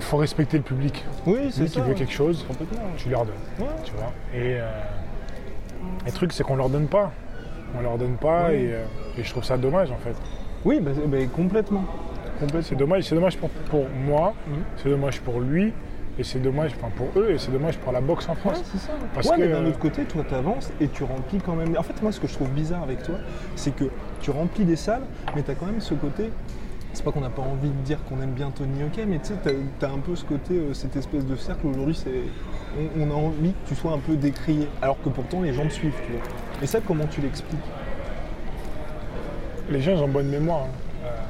faut 0.00 0.16
respecter 0.18 0.58
le 0.58 0.62
public. 0.62 1.04
Oui, 1.26 1.50
Celui 1.50 1.52
c'est 1.52 1.64
qui 1.64 1.70
ça. 1.78 1.80
veut 1.80 1.94
quelque 1.94 2.12
chose, 2.12 2.44
tu 2.96 3.08
leur 3.08 3.24
donnes. 3.24 3.34
Ouais. 3.58 3.66
Tu 3.84 3.92
vois. 3.92 4.12
Et 4.34 4.58
euh, 4.60 4.68
le 6.06 6.12
truc, 6.12 6.32
c'est 6.32 6.42
qu'on 6.44 6.56
leur 6.56 6.68
donne 6.68 6.88
pas. 6.88 7.10
On 7.76 7.80
leur 7.82 7.96
donne 7.98 8.16
pas 8.16 8.48
Oui. 8.50 8.54
et, 8.56 8.72
euh, 8.74 8.84
et 9.18 9.22
je 9.24 9.30
trouve 9.30 9.44
ça 9.44 9.56
dommage 9.56 9.90
en 9.90 9.96
fait. 9.96 10.14
Oui, 10.64 10.80
bah, 10.80 10.90
bah, 11.06 11.18
complètement. 11.34 11.84
C'est 12.62 12.74
dommage, 12.76 13.04
c'est 13.04 13.14
dommage 13.14 13.38
pour, 13.38 13.48
pour 13.48 13.86
moi, 13.88 14.34
Mhm. 14.46 14.54
c'est 14.76 14.88
dommage 14.90 15.20
pour 15.20 15.40
lui, 15.40 15.72
et 16.18 16.24
c'est 16.24 16.40
dommage 16.40 16.72
enfin, 16.76 16.90
pour 16.94 17.08
eux, 17.16 17.30
et 17.30 17.38
c'est 17.38 17.52
dommage 17.52 17.78
pour 17.78 17.92
la 17.92 18.00
boxe 18.00 18.28
en 18.28 18.32
Ouais, 18.32 18.38
France. 18.38 18.62
c'est 18.72 18.78
ça. 18.78 18.92
Parce 19.14 19.28
ouais, 19.28 19.36
que, 19.36 19.40
mais 19.42 19.48
d'un 19.48 19.64
autre 19.66 19.78
côté, 19.78 20.02
toi, 20.04 20.22
t'avances 20.28 20.70
et 20.80 20.88
tu 20.88 21.04
remplis 21.04 21.38
quand 21.38 21.54
même. 21.54 21.76
En 21.78 21.82
fait, 21.82 22.00
moi, 22.02 22.12
ce 22.12 22.20
que 22.20 22.26
je 22.26 22.34
trouve 22.34 22.50
bizarre 22.50 22.82
avec 22.82 23.02
toi, 23.02 23.14
c'est 23.56 23.74
que 23.74 23.84
tu 24.24 24.30
remplis 24.30 24.64
des 24.64 24.76
salles, 24.76 25.02
mais 25.36 25.42
t'as 25.42 25.54
quand 25.54 25.66
même 25.66 25.82
ce 25.82 25.92
côté. 25.92 26.30
C'est 26.94 27.04
pas 27.04 27.12
qu'on 27.12 27.20
n'a 27.20 27.28
pas 27.28 27.42
envie 27.42 27.68
de 27.68 27.82
dire 27.84 27.98
qu'on 28.08 28.22
aime 28.22 28.30
bien 28.30 28.50
Tony 28.50 28.82
Hockey, 28.82 29.04
mais 29.04 29.18
tu 29.18 29.26
sais, 29.26 29.34
t'as 29.78 29.86
as 29.86 29.90
un 29.90 29.98
peu 29.98 30.16
ce 30.16 30.24
côté, 30.24 30.54
euh, 30.54 30.72
cette 30.72 30.96
espèce 30.96 31.26
de 31.26 31.36
cercle. 31.36 31.66
Aujourd'hui, 31.66 31.94
c'est, 31.94 32.22
on, 32.78 33.02
on 33.02 33.10
a 33.10 33.14
envie 33.14 33.52
que 33.52 33.68
tu 33.68 33.74
sois 33.74 33.92
un 33.92 33.98
peu 33.98 34.16
décrié, 34.16 34.66
alors 34.80 34.96
que 35.02 35.10
pourtant 35.10 35.42
les 35.42 35.52
gens 35.52 35.64
te 35.66 35.72
suivent, 35.72 36.00
tu 36.06 36.12
vois. 36.12 36.22
Et 36.62 36.66
ça, 36.66 36.78
comment 36.86 37.04
tu 37.06 37.20
l'expliques? 37.20 37.60
Les 39.68 39.82
gens 39.82 39.92
ils 39.92 39.98
ont 40.02 40.08
bonne 40.08 40.28
mémoire. 40.28 40.62
hein. 40.62 41.06
Euh, 41.06 41.20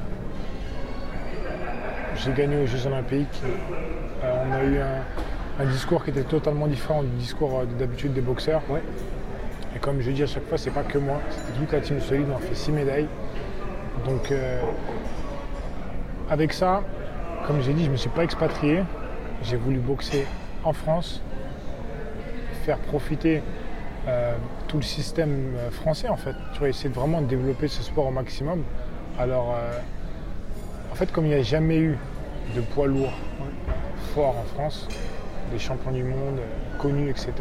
j'ai 2.16 2.32
gagné 2.32 2.62
aux 2.62 2.66
Jeux 2.66 2.86
Olympiques. 2.86 3.42
Euh, 4.22 4.44
on 4.48 4.52
a 4.52 4.62
eu 4.62 4.78
un, 4.78 5.64
un 5.64 5.66
discours 5.66 6.04
qui 6.04 6.10
était 6.10 6.22
totalement 6.22 6.68
différent 6.68 7.02
du 7.02 7.08
discours 7.18 7.62
d'habitude 7.76 8.12
des 8.12 8.20
boxeurs. 8.20 8.62
Ouais. 8.68 8.82
Comme 9.84 10.00
je 10.00 10.10
dis 10.12 10.22
à 10.22 10.26
chaque 10.26 10.48
fois, 10.48 10.56
c'est 10.56 10.70
pas 10.70 10.82
que 10.82 10.96
moi, 10.96 11.20
c'est 11.28 11.60
toute 11.60 11.70
la 11.70 11.80
team 11.82 12.00
solide, 12.00 12.24
on 12.32 12.36
a 12.36 12.40
fait 12.40 12.54
6 12.54 12.72
médailles. 12.72 13.06
Donc 14.06 14.32
euh, 14.32 14.62
avec 16.30 16.54
ça, 16.54 16.82
comme 17.46 17.60
j'ai 17.60 17.74
dit, 17.74 17.82
je 17.82 17.88
ne 17.88 17.92
me 17.92 17.98
suis 17.98 18.08
pas 18.08 18.24
expatrié. 18.24 18.82
J'ai 19.42 19.58
voulu 19.58 19.80
boxer 19.80 20.26
en 20.64 20.72
France, 20.72 21.20
faire 22.64 22.78
profiter 22.78 23.42
euh, 24.08 24.34
tout 24.68 24.78
le 24.78 24.82
système 24.82 25.54
euh, 25.58 25.70
français 25.70 26.08
en 26.08 26.16
fait. 26.16 26.34
Tu 26.54 26.60
vois, 26.60 26.70
essayer 26.70 26.88
de 26.88 26.94
vraiment 26.94 27.20
développer 27.20 27.68
ce 27.68 27.82
sport 27.82 28.06
au 28.06 28.10
maximum. 28.10 28.64
Alors 29.18 29.54
euh, 29.54 29.78
en 30.92 30.94
fait 30.94 31.12
comme 31.12 31.26
il 31.26 31.34
n'y 31.34 31.40
a 31.40 31.42
jamais 31.42 31.76
eu 31.76 31.98
de 32.56 32.62
poids 32.62 32.86
lourd 32.86 33.12
fort 34.14 34.34
en 34.38 34.44
France, 34.54 34.88
des 35.52 35.58
champions 35.58 35.92
du 35.92 36.04
monde 36.04 36.40
connus, 36.78 37.10
etc., 37.10 37.32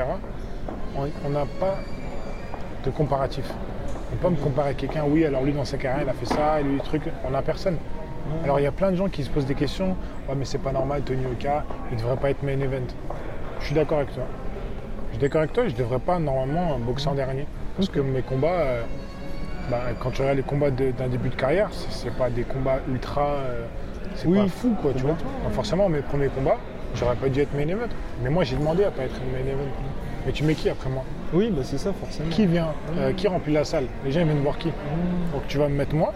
on 0.97 1.29
n'a 1.29 1.45
pas 1.59 1.77
de 2.83 2.89
comparatif. 2.91 3.45
On 4.11 4.15
peut 4.15 4.21
pas 4.23 4.29
me 4.29 4.35
comparer 4.35 4.69
à 4.69 4.73
quelqu'un, 4.73 5.03
oui, 5.07 5.25
alors 5.25 5.43
lui 5.43 5.53
dans 5.53 5.65
sa 5.65 5.77
carrière 5.77 6.03
il 6.03 6.09
a 6.09 6.13
fait 6.13 6.25
ça, 6.25 6.59
et 6.59 6.63
lui 6.63 6.79
truc, 6.79 7.01
on 7.25 7.31
n'a 7.31 7.41
personne. 7.41 7.77
Alors 8.43 8.59
il 8.59 8.63
y 8.63 8.67
a 8.67 8.71
plein 8.71 8.91
de 8.91 8.95
gens 8.95 9.09
qui 9.09 9.23
se 9.23 9.29
posent 9.29 9.45
des 9.45 9.55
questions, 9.55 9.95
ouais 10.29 10.35
mais 10.37 10.45
c'est 10.45 10.57
pas 10.59 10.71
normal, 10.71 11.01
Tony 11.01 11.25
Oka, 11.25 11.63
il 11.91 11.97
devrait 11.97 12.17
pas 12.17 12.29
être 12.29 12.43
main 12.43 12.59
event. 12.59 12.87
Je 13.59 13.65
suis 13.65 13.75
d'accord 13.75 13.99
avec 13.99 14.13
toi. 14.13 14.23
Je 15.09 15.17
suis 15.17 15.21
d'accord 15.21 15.39
avec 15.41 15.53
toi, 15.53 15.67
je 15.67 15.75
devrais 15.75 15.99
pas 15.99 16.19
normalement 16.19 16.77
boxer 16.79 17.07
en 17.09 17.15
dernier. 17.15 17.45
Parce 17.75 17.89
que 17.89 17.99
mes 17.99 18.21
combats, 18.21 18.47
euh, 18.47 18.81
bah, 19.69 19.81
quand 19.99 20.11
tu 20.11 20.21
regardes 20.21 20.37
les 20.37 20.43
combats 20.43 20.69
d'un 20.71 21.07
début 21.07 21.29
de 21.29 21.35
carrière, 21.35 21.69
c'est 21.71 22.13
pas 22.15 22.29
des 22.29 22.43
combats 22.43 22.79
ultra. 22.89 23.21
euh, 23.27 23.65
c'est 24.15 24.27
Oui, 24.27 24.37
pas 24.43 24.47
fou 24.47 24.75
quoi, 24.81 24.91
tu 24.95 25.01
vois. 25.03 25.15
forcément, 25.51 25.89
mes 25.89 26.01
premiers 26.01 26.27
combats, 26.27 26.57
j'aurais 26.95 27.15
pas 27.15 27.29
dû 27.29 27.39
être 27.41 27.53
main 27.55 27.67
event. 27.67 27.89
Mais 28.21 28.29
moi 28.29 28.43
j'ai 28.43 28.55
demandé 28.57 28.83
à 28.83 28.91
pas 28.91 29.03
être 29.03 29.19
main 29.31 29.39
event. 29.51 29.69
Mais 30.25 30.31
tu 30.31 30.43
mets 30.43 30.55
qui 30.55 30.69
après 30.69 30.89
moi 30.89 31.03
Oui, 31.33 31.49
bah 31.51 31.61
c'est 31.63 31.77
ça 31.77 31.91
forcément. 31.93 32.29
Qui 32.29 32.45
vient 32.45 32.69
Euh, 32.97 33.11
Qui 33.13 33.27
remplit 33.27 33.53
la 33.53 33.65
salle 33.65 33.85
Les 34.05 34.11
gens 34.11 34.21
ils 34.21 34.25
viennent 34.27 34.41
voir 34.41 34.57
qui 34.57 34.67
Donc 35.33 35.45
tu 35.47 35.57
vas 35.57 35.67
me 35.67 35.75
mettre 35.75 35.95
moi. 35.95 36.13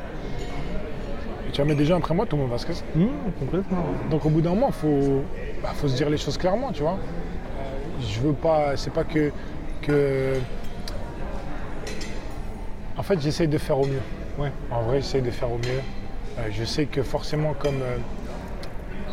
Et 1.48 1.52
tu 1.52 1.62
vas 1.62 1.66
mettre 1.68 1.80
des 1.80 1.86
gens 1.86 1.98
après 1.98 2.14
moi, 2.14 2.26
tout 2.26 2.36
le 2.36 2.44
monde 2.44 2.52
va 2.52 2.58
se 2.58 2.66
casser. 2.68 2.84
Mmh, 2.96 3.06
complètement. 3.40 3.86
Donc 4.10 4.26
au 4.26 4.30
bout 4.30 4.42
d'un 4.42 4.52
moment, 4.52 4.68
il 4.68 4.74
faut, 4.74 5.24
bah, 5.62 5.70
faut 5.74 5.88
se 5.88 5.96
dire 5.96 6.10
les 6.10 6.18
choses 6.18 6.38
clairement, 6.38 6.72
tu 6.72 6.82
vois. 6.82 6.98
Je 8.02 8.20
veux 8.22 8.34
pas, 8.34 8.78
c'est 8.78 8.94
pas 8.94 9.04
que, 9.04 9.32
que... 9.82 10.34
En 12.98 13.04
fait, 13.04 13.20
j'essaye 13.22 13.48
de 13.48 13.58
faire 13.58 13.80
au 13.80 13.86
mieux. 13.86 14.02
Ouais. 14.38 14.52
En 14.72 14.82
vrai, 14.84 14.98
j'essaye 14.98 15.22
de 15.22 15.32
faire 15.32 15.52
au 15.52 15.58
mieux. 15.58 15.82
Euh, 16.40 16.42
je 16.52 16.64
sais 16.64 16.86
que 16.86 17.02
forcément, 17.04 17.54
comme 17.58 17.82
euh, 17.82 17.98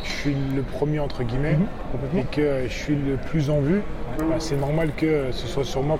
je 0.04 0.10
suis 0.10 0.36
le 0.54 0.62
premier 0.62 0.98
entre 1.00 1.22
guillemets 1.22 1.56
complètement. 1.92 2.20
et 2.20 2.24
que 2.24 2.62
je 2.68 2.72
suis 2.72 2.94
le 2.96 3.16
plus 3.16 3.48
en 3.50 3.60
vue, 3.60 3.80
bah, 4.18 4.36
c'est 4.38 4.56
normal 4.56 4.90
que 4.96 5.30
ce 5.32 5.46
soit 5.46 5.64
sur 5.64 5.82
moi 5.82 5.98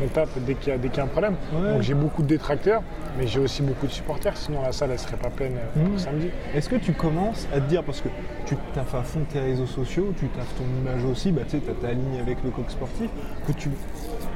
qu'on 0.00 0.06
tape 0.08 0.30
dès 0.46 0.54
qu'il 0.54 0.72
y, 0.72 0.76
y 0.96 1.00
a 1.00 1.04
un 1.04 1.06
problème. 1.06 1.34
Ouais. 1.52 1.72
Donc 1.74 1.82
j'ai 1.82 1.94
beaucoup 1.94 2.22
de 2.22 2.28
détracteurs, 2.28 2.82
mais 3.18 3.26
j'ai 3.26 3.40
aussi 3.40 3.62
beaucoup 3.62 3.86
de 3.86 3.92
supporters. 3.92 4.36
Sinon 4.36 4.62
la 4.62 4.72
salle, 4.72 4.90
elle 4.92 4.98
serait 4.98 5.16
pas 5.16 5.30
pleine 5.30 5.54
euh, 5.56 5.72
pour 5.80 5.92
Mhm. 5.92 5.98
samedi. 5.98 6.30
Est-ce 6.54 6.68
que 6.68 6.76
tu 6.76 6.92
commences 6.92 7.46
à 7.52 7.60
te 7.60 7.68
dire, 7.68 7.82
parce 7.84 8.00
que 8.00 8.08
tu 8.46 8.56
taffes 8.74 8.94
à 8.94 9.02
fond 9.02 9.20
tes 9.32 9.40
réseaux 9.40 9.66
sociaux, 9.66 10.12
tu 10.18 10.26
taffes 10.28 10.54
ton 10.56 10.64
image 10.80 11.04
aussi, 11.04 11.32
bah, 11.32 11.42
tu 11.44 11.58
sais, 11.58 11.62
t'as 11.64 11.86
ta 11.88 11.92
ligne 11.92 12.18
avec 12.20 12.38
le 12.44 12.50
coq 12.50 12.64
sportif, 12.70 13.10
que 13.46 13.52
tu 13.52 13.70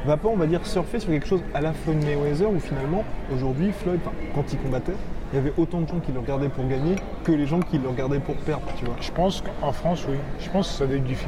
vas 0.04 0.16
pas, 0.16 0.28
on 0.28 0.36
va 0.36 0.46
dire, 0.46 0.64
surfer 0.66 1.00
sur 1.00 1.10
quelque 1.10 1.26
chose 1.26 1.40
à 1.54 1.60
la 1.60 1.72
Floyd 1.72 2.04
Mayweather 2.04 2.50
où 2.50 2.60
finalement, 2.60 3.04
aujourd'hui, 3.34 3.72
Floyd, 3.72 4.00
quand 4.34 4.52
il 4.52 4.58
combattait, 4.58 4.92
il 5.32 5.36
y 5.36 5.38
avait 5.40 5.52
autant 5.58 5.80
de 5.80 5.88
gens 5.88 5.98
qui 5.98 6.12
le 6.12 6.20
regardaient 6.20 6.48
pour 6.48 6.66
gagner 6.68 6.94
que 7.24 7.32
les 7.32 7.46
gens 7.46 7.60
qui 7.60 7.78
le 7.78 7.88
regardaient 7.88 8.20
pour 8.20 8.36
perdre, 8.36 8.66
tu 8.78 8.84
vois. 8.84 8.94
Je 9.00 9.10
pense 9.10 9.42
qu'en 9.42 9.72
France, 9.72 10.04
oui. 10.08 10.16
Je 10.40 10.48
pense 10.50 10.68
que 10.68 10.74
ça 10.74 10.86
doit 10.86 10.96
être 10.96 11.04
du 11.04 11.14
50-50. 11.14 11.18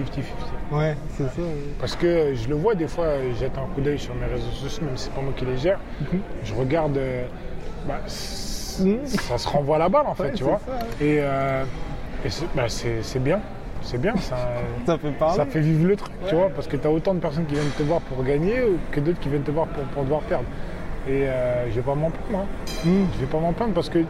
Ouais, 0.73 0.97
c'est 1.11 1.25
ça. 1.25 1.43
Parce 1.81 1.97
que 1.97 2.35
je 2.35 2.49
le 2.49 2.55
vois 2.55 2.75
des 2.75 2.87
fois, 2.89 3.07
je 3.33 3.39
jette 3.41 3.59
un 3.59 3.67
coup 3.75 3.81
d'œil 3.81 3.99
sur 3.99 4.15
mes 4.15 4.27
réseaux 4.27 4.51
sociaux, 4.53 4.85
même 4.85 4.97
si 4.97 5.05
c'est 5.07 5.15
pas 5.15 5.21
moi 5.21 5.33
qui 5.37 5.45
les 5.45 5.57
gère. 5.59 5.79
Mhm. 6.01 6.21
Je 6.45 6.55
regarde, 6.55 6.97
euh, 6.97 7.25
bah, 7.89 7.99
Mhm. 8.81 9.05
ça 9.07 9.37
se 9.39 9.49
renvoie 9.49 9.79
la 9.79 9.89
balle 9.89 10.07
en 10.07 10.15
fait, 10.15 10.25
Ouais, 10.25 10.33
tu 10.33 10.45
vois. 10.45 10.61
ça, 10.65 11.05
Et, 11.05 11.19
euh, 11.21 11.65
et 12.25 12.31
c'est 12.31 12.47
bah, 12.55 12.69
c'est- 12.69 13.19
bien, 13.19 13.41
c'est 13.83 14.01
bien, 14.01 14.15
ça, 14.17 14.37
Ça 14.87 14.97
fait 14.99 15.11
parler. 15.11 15.37
ça 15.37 15.45
fait 15.47 15.61
vivre 15.61 15.87
le 15.89 15.97
truc, 15.97 16.13
tu 16.29 16.37
vois, 16.37 16.51
parce 16.51 16.69
que 16.69 16.77
tu 16.77 16.87
as 16.87 16.91
autant 16.91 17.15
de 17.15 17.19
personnes 17.21 17.47
qui 17.47 17.55
viennent 17.55 17.67
te 17.77 17.83
voir 17.83 18.01
pour 18.03 18.23
gagner 18.23 18.55
que 18.93 19.01
d'autres 19.01 19.19
qui 19.19 19.29
viennent 19.29 19.43
te 19.43 19.51
voir 19.51 19.67
pour, 19.67 19.83
pour 19.85 20.05
devoir 20.05 20.21
perdre. 20.23 20.45
Et 21.09 21.27
euh, 21.27 21.69
je 21.71 21.75
vais 21.77 21.83
pas 21.83 21.95
m'en 21.95 22.11
plaindre, 22.11 22.45
hein. 22.45 22.47
Mmh. 22.85 23.05
je 23.15 23.21
vais 23.21 23.27
pas 23.31 23.39
m'en 23.39 23.53
plaindre 23.53 23.73
parce 23.73 23.89
que 23.89 24.01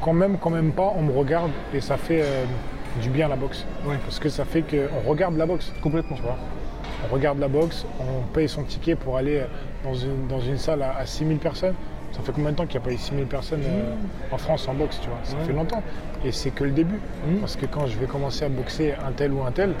quand 0.00 0.12
même, 0.12 0.38
quand 0.38 0.50
même 0.50 0.72
pas, 0.72 0.92
on 0.96 1.02
me 1.02 1.12
regarde 1.12 1.50
et 1.74 1.80
ça 1.80 1.96
fait 1.96 2.22
euh, 2.22 2.44
du 3.02 3.10
bien 3.10 3.28
la 3.28 3.36
boxe. 3.36 3.64
Ouais. 3.84 3.96
Parce 4.04 4.18
que 4.20 4.28
ça 4.28 4.44
fait 4.44 4.62
qu'on 4.62 5.08
regarde 5.08 5.36
la 5.36 5.46
boxe. 5.46 5.72
Complètement. 5.82 6.16
Tu 6.16 6.22
vois 6.22 6.36
on 7.10 7.12
regarde 7.14 7.38
la 7.38 7.48
boxe, 7.48 7.84
on 8.00 8.22
paye 8.32 8.48
son 8.48 8.62
ticket 8.62 8.94
pour 8.96 9.16
aller 9.18 9.42
dans 9.84 9.92
une, 9.94 10.26
dans 10.28 10.40
une 10.40 10.56
salle 10.56 10.82
à, 10.82 10.96
à 10.96 11.04
6000 11.06 11.36
personnes. 11.38 11.74
Ça 12.12 12.20
fait 12.22 12.32
combien 12.32 12.52
de 12.52 12.56
temps 12.56 12.64
qu'il 12.66 12.80
n'y 12.80 12.84
a 12.86 12.88
pas 12.88 12.94
eu 12.94 12.96
6000 12.96 13.26
personnes 13.26 13.60
euh, 13.64 13.92
en 14.32 14.38
France 14.38 14.66
en 14.66 14.74
boxe, 14.74 14.98
tu 15.02 15.08
vois? 15.08 15.18
Ça 15.22 15.36
Ouais. 15.36 15.44
fait 15.44 15.52
longtemps. 15.52 15.82
Et 16.24 16.32
c'est 16.32 16.50
que 16.50 16.64
le 16.64 16.70
début. 16.70 16.98
Mhm. 17.28 17.40
Parce 17.40 17.54
que 17.56 17.66
quand 17.66 17.86
je 17.86 17.98
vais 17.98 18.06
commencer 18.06 18.44
à 18.44 18.48
boxer 18.48 18.94
un 19.06 19.12
tel 19.12 19.32
ou 19.32 19.42
un 19.44 19.50
tel, 19.52 19.74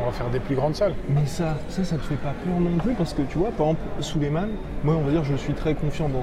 on 0.00 0.06
va 0.06 0.12
faire 0.12 0.28
des 0.30 0.40
plus 0.40 0.54
grandes 0.54 0.74
salles. 0.74 0.94
Mais 1.08 1.26
ça, 1.26 1.56
ça, 1.68 1.84
ça 1.84 1.96
te 1.96 2.02
fait 2.02 2.16
pas 2.16 2.34
peur 2.44 2.60
non 2.60 2.78
plus 2.78 2.94
parce 2.94 3.12
que 3.12 3.22
tu 3.22 3.38
vois, 3.38 3.50
par 3.50 3.66
exemple, 3.66 3.82
Suleiman, 4.00 4.48
moi 4.84 4.94
on 4.96 5.02
va 5.02 5.10
dire 5.10 5.24
je 5.24 5.36
suis 5.36 5.54
très 5.54 5.74
confiant 5.74 6.08
dans 6.08 6.22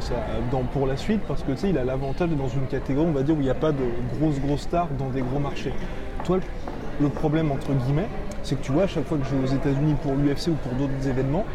dans, 0.51 0.63
pour 0.63 0.88
la 0.88 0.97
suite 0.97 1.21
parce 1.27 1.43
que 1.43 1.51
tu 1.51 1.57
sais, 1.57 1.69
il 1.69 1.77
a 1.77 1.83
l'avantage 1.83 2.29
dans 2.29 2.47
une 2.47 2.67
catégorie, 2.67 3.07
on 3.07 3.13
va 3.13 3.23
dire, 3.23 3.36
où 3.36 3.39
il 3.39 3.45
n'y 3.45 3.49
a 3.49 3.55
pas 3.55 3.71
de 3.71 3.83
grosses 4.17 4.39
grosses 4.39 4.62
stars 4.62 4.89
dans 4.97 5.09
des 5.09 5.21
gros 5.21 5.39
marchés. 5.39 5.73
Toi, 6.23 6.39
le 7.01 7.09
problème 7.09 7.51
entre 7.51 7.73
guillemets, 7.73 8.09
c'est 8.43 8.55
que 8.55 8.63
tu 8.63 8.71
vois, 8.71 8.83
à 8.83 8.88
chaque 8.88 9.05
fois 9.05 9.17
que 9.17 9.25
je 9.25 9.36
vais 9.36 9.43
aux 9.43 9.55
États-Unis 9.55 9.95
pour 10.01 10.13
l'UFC 10.13 10.49
ou 10.49 10.55
pour 10.55 10.73
d'autres 10.73 11.07
événements, 11.07 11.45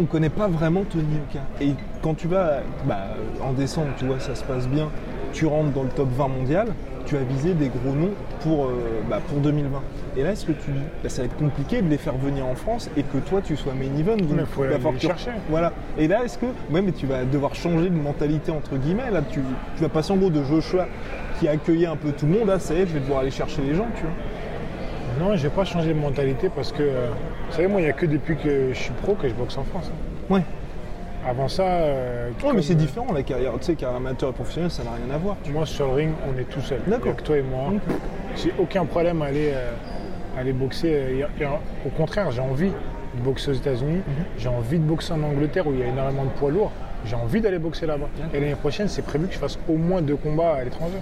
on 0.00 0.04
connaît 0.04 0.28
pas 0.28 0.48
vraiment 0.48 0.84
Tony 0.84 1.18
Oka. 1.28 1.40
Et 1.60 1.74
quand 2.02 2.14
tu 2.14 2.28
vas 2.28 2.60
bah, 2.84 3.08
en 3.42 3.52
décembre, 3.52 3.88
tu 3.96 4.06
vois, 4.06 4.20
ça 4.20 4.34
se 4.34 4.44
passe 4.44 4.68
bien, 4.68 4.90
tu 5.32 5.46
rentres 5.46 5.72
dans 5.72 5.82
le 5.82 5.88
top 5.88 6.08
20 6.10 6.28
mondial, 6.28 6.68
tu 7.06 7.16
as 7.16 7.20
visé 7.20 7.54
des 7.54 7.68
gros 7.68 7.94
noms 7.94 8.10
pour, 8.40 8.66
euh, 8.66 9.00
bah, 9.08 9.20
pour 9.28 9.38
2020. 9.38 9.80
Et 10.16 10.22
là, 10.22 10.32
est-ce 10.32 10.44
que 10.46 10.52
tu 10.52 10.70
dis, 10.70 10.80
bah, 11.02 11.08
ça 11.08 11.22
va 11.22 11.26
être 11.26 11.36
compliqué 11.36 11.80
de 11.82 11.88
les 11.88 11.98
faire 11.98 12.16
venir 12.16 12.46
en 12.46 12.54
France 12.54 12.90
et 12.96 13.02
que 13.02 13.18
toi, 13.18 13.40
tu 13.42 13.56
sois 13.56 13.72
main 13.74 13.84
event 13.98 14.16
donc 14.16 14.28
faut 14.46 14.64
il 14.64 14.70
va 14.70 14.74
aller 14.76 14.84
les 14.92 15.00
chercher. 15.00 15.30
Voilà. 15.48 15.72
Et 15.98 16.08
là, 16.08 16.24
est-ce 16.24 16.36
que, 16.38 16.46
ouais, 16.70 16.82
mais 16.82 16.92
tu 16.92 17.06
vas 17.06 17.24
devoir 17.24 17.54
changer 17.54 17.88
de 17.90 17.96
mentalité 17.96 18.50
entre 18.50 18.76
guillemets. 18.76 19.10
Là, 19.10 19.22
tu, 19.22 19.40
tu 19.76 19.82
vas 19.82 19.88
passer 19.88 20.12
en 20.12 20.16
gros 20.16 20.30
de 20.30 20.42
Joshua 20.42 20.86
qui 21.38 21.48
accueillait 21.48 21.86
un 21.86 21.96
peu 21.96 22.12
tout 22.12 22.26
le 22.26 22.32
monde. 22.38 22.48
Là, 22.48 22.58
ça 22.58 22.74
y 22.74 22.78
est, 22.78 22.86
je 22.86 22.92
vais 22.94 23.00
devoir 23.00 23.20
aller 23.20 23.30
chercher 23.30 23.62
les 23.62 23.74
gens, 23.74 23.86
tu 23.96 24.02
vois. 24.02 25.28
Non, 25.28 25.36
je 25.36 25.42
vais 25.44 25.54
pas 25.54 25.64
changer 25.64 25.94
de 25.94 25.98
mentalité 25.98 26.50
parce 26.54 26.72
que, 26.72 26.82
euh, 26.82 27.08
vous 27.48 27.52
savez, 27.56 27.68
moi, 27.68 27.80
il 27.80 27.84
n'y 27.84 27.90
a 27.90 27.94
que 27.94 28.04
depuis 28.06 28.36
que 28.36 28.70
je 28.72 28.78
suis 28.78 28.92
pro 29.02 29.14
que 29.14 29.28
je 29.28 29.34
boxe 29.34 29.56
en 29.56 29.64
France. 29.64 29.90
hein. 29.90 30.34
Ouais. 30.34 30.42
Avant 31.28 31.48
ça, 31.48 31.64
euh, 31.64 32.30
Ouais, 32.44 32.52
mais 32.54 32.62
c'est 32.62 32.74
euh, 32.74 32.76
différent 32.76 33.12
la 33.12 33.22
carrière. 33.22 33.52
Tu 33.58 33.64
sais, 33.66 33.74
carrière 33.74 33.96
amateur 33.96 34.30
et 34.30 34.32
professionnel, 34.32 34.70
ça 34.70 34.84
n'a 34.84 34.90
rien 34.90 35.12
à 35.12 35.18
voir. 35.18 35.36
Moi, 35.50 35.66
sur 35.66 35.86
le 35.88 35.92
ring, 35.92 36.12
on 36.28 36.38
est 36.38 36.44
tout 36.44 36.60
seul. 36.60 36.80
D'accord. 36.86 37.16
toi 37.16 37.36
et 37.36 37.42
moi. 37.42 37.72
J'ai 38.36 38.52
aucun 38.58 38.84
problème 38.84 39.22
à 39.22 39.26
aller, 39.26 39.50
euh, 39.52 39.72
aller 40.38 40.52
boxer. 40.52 41.26
au 41.84 41.88
contraire, 41.90 42.30
j'ai 42.30 42.40
envie 42.40 42.70
de 42.70 43.22
boxer 43.24 43.50
aux 43.50 43.54
États-Unis. 43.54 44.02
Mhm. 44.06 44.24
J'ai 44.38 44.48
envie 44.48 44.78
de 44.78 44.84
boxer 44.84 45.14
en 45.14 45.22
Angleterre 45.22 45.66
où 45.66 45.72
il 45.72 45.80
y 45.80 45.82
a 45.82 45.86
énormément 45.86 46.24
de 46.24 46.30
poids 46.30 46.50
lourds. 46.50 46.72
J'ai 47.04 47.16
envie 47.16 47.40
d'aller 47.40 47.58
boxer 47.58 47.86
là-bas. 47.86 48.08
Et 48.32 48.40
l'année 48.40 48.54
prochaine, 48.54 48.88
c'est 48.88 49.02
prévu 49.02 49.26
que 49.26 49.34
je 49.34 49.38
fasse 49.38 49.58
au 49.68 49.76
moins 49.76 50.02
deux 50.02 50.16
combats 50.16 50.54
à 50.54 50.64
l'étranger. 50.64 50.98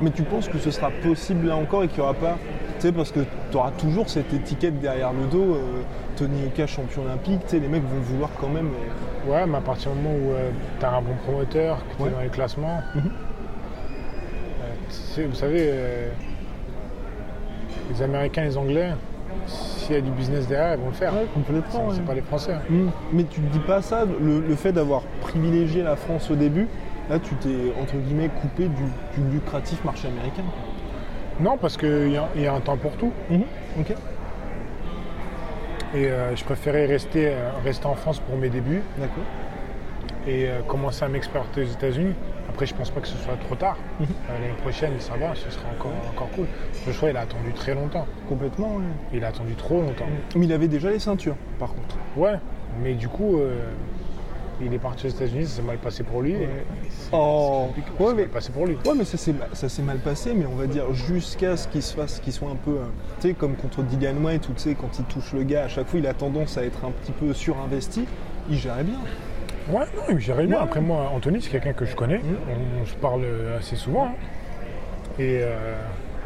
Mais 0.00 0.10
tu 0.10 0.22
penses 0.22 0.48
que 0.48 0.58
ce 0.58 0.70
sera 0.70 0.90
possible 1.02 1.48
là 1.48 1.56
encore 1.56 1.82
et 1.84 1.88
qu'il 1.88 1.98
n'y 1.98 2.04
aura 2.04 2.14
pas. 2.14 2.38
Tu 2.76 2.86
sais, 2.86 2.92
parce 2.92 3.12
que 3.12 3.20
tu 3.50 3.56
auras 3.56 3.70
toujours 3.72 4.08
cette 4.08 4.32
étiquette 4.32 4.80
derrière 4.80 5.12
le 5.12 5.26
dos, 5.26 5.54
euh, 5.54 5.82
Tony 6.16 6.46
Oka 6.46 6.66
champion 6.66 7.02
olympique, 7.02 7.40
tu 7.44 7.48
sais, 7.50 7.58
les 7.60 7.68
mecs 7.68 7.82
vont 7.82 8.00
vouloir 8.00 8.30
quand 8.40 8.48
même. 8.48 8.68
euh, 8.68 9.30
Ouais, 9.30 9.44
mais 9.46 9.58
à 9.58 9.60
partir 9.60 9.90
du 9.92 9.98
moment 10.00 10.14
où 10.16 10.32
tu 10.78 10.84
as 10.86 10.90
un 10.96 11.02
bon 11.02 11.14
promoteur, 11.24 11.76
que 11.76 11.96
tu 11.96 12.02
es 12.02 12.04
Ouais. 12.06 12.10
dans 12.10 12.20
les 12.20 12.28
classements, 12.30 12.80
Mhm. 12.94 13.02
euh, 13.04 13.10
tu 14.88 14.94
sais, 14.94 15.24
vous 15.24 15.34
savez, 15.34 15.60
euh, 15.70 16.08
les 17.92 18.02
Américains, 18.02 18.44
les 18.44 18.56
Anglais, 18.56 18.90
s'il 19.46 19.94
y 19.94 19.98
a 19.98 20.00
du 20.00 20.10
business 20.10 20.46
derrière, 20.46 20.74
ils 20.76 20.80
vont 20.80 20.88
le 20.88 20.94
faire. 20.94 21.12
Ouais, 21.12 21.26
complètement, 21.34 21.90
C'est- 21.90 22.00
ouais. 22.00 22.06
pas 22.06 22.14
les 22.14 22.22
Français. 22.22 22.54
Hmm. 22.68 22.88
Mais 23.12 23.24
tu 23.24 23.40
te 23.40 23.52
dis 23.52 23.58
pas 23.60 23.82
ça, 23.82 24.04
le, 24.04 24.40
le 24.40 24.54
fait 24.54 24.72
d'avoir 24.72 25.02
privilégié 25.20 25.82
la 25.82 25.96
France 25.96 26.30
au 26.30 26.34
début, 26.34 26.66
là 27.10 27.18
tu 27.18 27.34
t'es 27.36 27.72
entre 27.80 27.96
guillemets 27.96 28.28
coupé 28.40 28.68
du, 28.68 28.84
du 29.20 29.30
lucratif 29.30 29.84
marché 29.84 30.08
américain. 30.08 30.44
Non, 31.40 31.56
parce 31.56 31.76
qu'il 31.76 32.12
y, 32.12 32.16
a- 32.16 32.28
il 32.36 32.42
y 32.42 32.46
a 32.46 32.54
un 32.54 32.60
temps 32.60 32.76
pour 32.76 32.92
tout. 32.96 33.12
Ok. 33.78 33.94
Et 35.94 36.06
euh, 36.06 36.36
je 36.36 36.44
préférais 36.44 36.86
rester, 36.86 37.28
euh, 37.28 37.50
rester 37.64 37.86
en 37.86 37.94
France 37.94 38.20
pour 38.20 38.36
mes 38.36 38.48
débuts 38.48 38.82
D'accord. 38.98 39.24
et 40.26 40.46
euh, 40.48 40.60
commencer 40.62 41.04
à 41.04 41.08
m'exporter 41.08 41.62
aux 41.62 41.66
États-Unis. 41.72 42.14
Après, 42.48 42.66
je 42.66 42.74
pense 42.74 42.90
pas 42.90 43.00
que 43.00 43.08
ce 43.08 43.16
soit 43.16 43.36
trop 43.36 43.54
tard. 43.56 43.76
Mhm. 44.00 44.06
L'année 44.28 44.54
prochaine, 44.60 44.92
ça 44.98 45.14
va, 45.16 45.34
ce 45.34 45.50
sera 45.50 45.64
encore, 45.76 45.92
encore 46.12 46.28
cool. 46.36 46.46
Joshua, 46.84 47.10
il 47.10 47.16
a 47.16 47.20
attendu 47.20 47.52
très 47.54 47.74
longtemps. 47.74 48.06
Complètement, 48.28 48.76
ouais. 48.76 48.84
Il 49.14 49.24
a 49.24 49.28
attendu 49.28 49.54
trop 49.54 49.80
longtemps. 49.80 50.06
Mais 50.36 50.44
il 50.46 50.52
avait 50.52 50.68
déjà 50.68 50.90
les 50.90 50.98
ceintures, 50.98 51.36
par 51.58 51.70
contre. 51.74 51.96
Ouais, 52.16 52.34
mais 52.82 52.94
du 52.94 53.08
coup, 53.08 53.38
Il 54.62 54.74
est 54.74 54.78
parti 54.78 55.06
aux 55.06 55.10
États-Unis, 55.10 55.46
ça 55.46 55.56
s'est 55.56 55.62
mal 55.62 55.78
passé 55.78 56.02
pour 56.02 56.20
lui. 56.22 56.32
et 56.32 56.48
c'est- 56.90 57.10
Oh. 57.12 57.68
Ouais, 57.98 58.06
ça 58.08 58.14
mais- 58.14 58.22
mal 58.22 58.28
passé 58.30 58.52
pour 58.52 58.66
lui. 58.66 58.76
Ouais, 58.84 58.92
mais 58.96 59.04
ça 59.04 59.16
s'est 59.68 59.82
mal 59.82 59.98
passé, 59.98 60.34
mais 60.34 60.44
on 60.46 60.54
va 60.54 60.66
dire 60.66 60.92
jusqu'à 60.92 61.56
ce 61.56 61.66
qu'il 61.68 61.82
se 61.82 61.94
fasse, 61.94 62.20
qu'il 62.20 62.32
soit 62.32 62.50
un 62.50 62.56
peu, 62.56 62.72
euh, 62.72 62.84
tu 63.20 63.28
sais, 63.28 63.34
comme 63.34 63.54
contre 63.56 63.82
Dillian 63.82 64.16
White, 64.22 64.48
où 64.48 64.52
tu 64.52 64.60
sais, 64.60 64.74
quand 64.74 64.98
il 64.98 65.04
touche 65.06 65.32
le 65.32 65.44
gars, 65.44 65.64
à 65.64 65.68
chaque 65.68 65.86
fois, 65.88 65.98
il 65.98 66.06
a 66.06 66.12
tendance 66.14 66.58
à 66.58 66.64
être 66.64 66.84
un 66.84 66.90
petit 66.90 67.12
peu 67.12 67.32
surinvesti. 67.32 68.04
Il 68.50 68.56
gérait 68.58 68.84
bien. 68.84 68.98
Ouais, 69.70 69.84
non, 69.96 70.02
il 70.10 70.18
gérait 70.18 70.46
bien. 70.46 70.56
Ouais. 70.58 70.62
Après, 70.64 70.80
moi, 70.80 71.10
Anthony, 71.14 71.40
c'est 71.40 71.50
quelqu'un 71.50 71.72
que 71.72 71.84
je 71.86 71.94
connais. 71.96 72.18
Mm. 72.18 72.22
On, 72.78 72.82
on 72.82 72.86
se 72.86 72.94
parle 72.96 73.24
assez 73.58 73.76
souvent. 73.76 74.06
hein. 74.06 74.12
Et, 75.18 75.40
euh, 75.42 75.74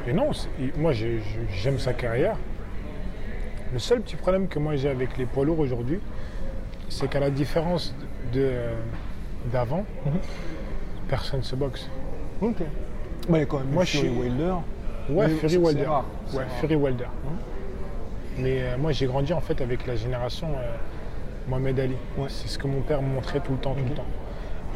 et 0.09 0.13
non, 0.13 0.31
moi, 0.77 0.93
j'aime 0.93 1.79
sa 1.79 1.93
carrière. 1.93 2.37
Le 3.73 3.79
seul 3.79 4.01
petit 4.03 4.17
problème 4.17 4.47
que 4.47 4.59
moi 4.61 4.77
j'ai 4.77 4.89
avec 4.89 5.19
les 5.19 5.27
poids 5.27 5.45
lourds 5.45 5.59
aujourd'hui, 5.59 5.99
c'est 6.89 7.09
qu'à 7.09 7.19
la 7.19 7.31
différence 7.31 7.93
de- 8.35 9.51
d'avant, 9.53 9.85
Mhm. 10.07 10.13
personne 11.09 11.43
se 11.43 11.55
boxe. 11.57 11.89
Ok. 12.41 12.57
Bah, 13.29 13.39
il 13.39 13.39
y 13.39 13.43
a 13.43 13.47
quand 13.47 13.59
même 13.59 13.69
Moi, 13.71 13.85
je 13.85 13.97
suis- 13.99 14.09
Wilder. 14.09 14.55
Ouais, 15.09 15.29
Mais 15.29 15.35
Fury 15.35 15.57
Wilder. 15.59 15.85
rare, 15.87 16.05
c'est 16.27 16.37
Ouais, 16.39 16.45
rare. 16.45 16.53
Fury 16.61 16.77
Wilder. 16.77 17.05
Hein 17.05 17.37
Mais 18.39 18.63
euh, 18.63 18.77
moi, 18.79 18.93
j'ai 18.93 19.07
grandi 19.07 19.33
en 19.33 19.41
fait 19.41 19.61
avec 19.61 19.87
la 19.87 19.97
génération 19.97 20.49
euh, 20.49 20.77
Mohamed 21.49 21.79
Ali. 21.79 21.95
Ouais. 22.19 22.27
C'est 22.29 22.49
ce 22.49 22.59
que 22.59 22.67
mon 22.67 22.81
père 22.81 23.03
me 23.03 23.09
montrait 23.15 23.41
tout 23.41 23.53
le 23.53 23.59
temps, 23.59 23.75
tout 23.75 23.83
Mhm. 23.83 23.89
le 23.91 23.95
temps. 23.95 24.07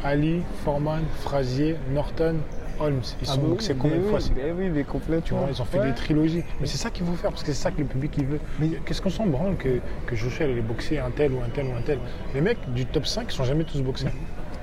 Ali, 0.03 0.41
Foreman, 0.63 1.01
Frazier, 1.21 1.75
Norton, 1.91 2.35
Holmes. 2.79 3.01
Ils 3.21 3.27
sont 3.27 3.35
bah 3.35 3.41
oui, 3.43 3.49
boxés 3.51 3.75
combien 3.77 3.97
de 3.97 4.03
oui, 4.03 4.09
fois 4.09 4.19
mais 4.35 4.51
oui, 4.51 4.69
mais 4.69 4.83
complètement. 4.83 5.21
tu 5.25 5.33
vois, 5.33 5.47
ils 5.51 5.61
ont 5.61 5.65
fait 5.65 5.79
Ouais. 5.79 5.87
des 5.89 5.95
trilogies. 5.95 6.43
Mais 6.61 6.67
c'est 6.67 6.77
ça 6.77 6.89
qu'il 6.89 7.05
faut 7.05 7.13
faire, 7.13 7.29
parce 7.31 7.43
que 7.43 7.51
c'est 7.51 7.61
ça 7.61 7.71
que 7.71 7.79
le 7.79 7.85
public 7.85 8.13
il 8.17 8.25
veut. 8.25 8.39
Mais- 8.59 8.69
Qu'est-ce 8.85 9.01
qu'on 9.01 9.09
s'en 9.09 9.25
branle 9.27 9.55
que, 9.57 9.79
que 10.05 10.15
Joshua 10.15 10.45
allait 10.45 10.61
boxer 10.61 10.99
un 10.99 11.11
tel 11.11 11.31
ou 11.33 11.39
un 11.41 11.49
tel 11.49 11.65
ou 11.67 11.73
un 11.75 11.81
tel 11.81 11.99
Les 12.33 12.41
mecs 12.41 12.71
du 12.73 12.85
top 12.85 13.05
5 13.05 13.31
ils 13.31 13.35
sont 13.35 13.43
jamais 13.43 13.63
tous 13.63 13.81
boxés. 13.81 14.07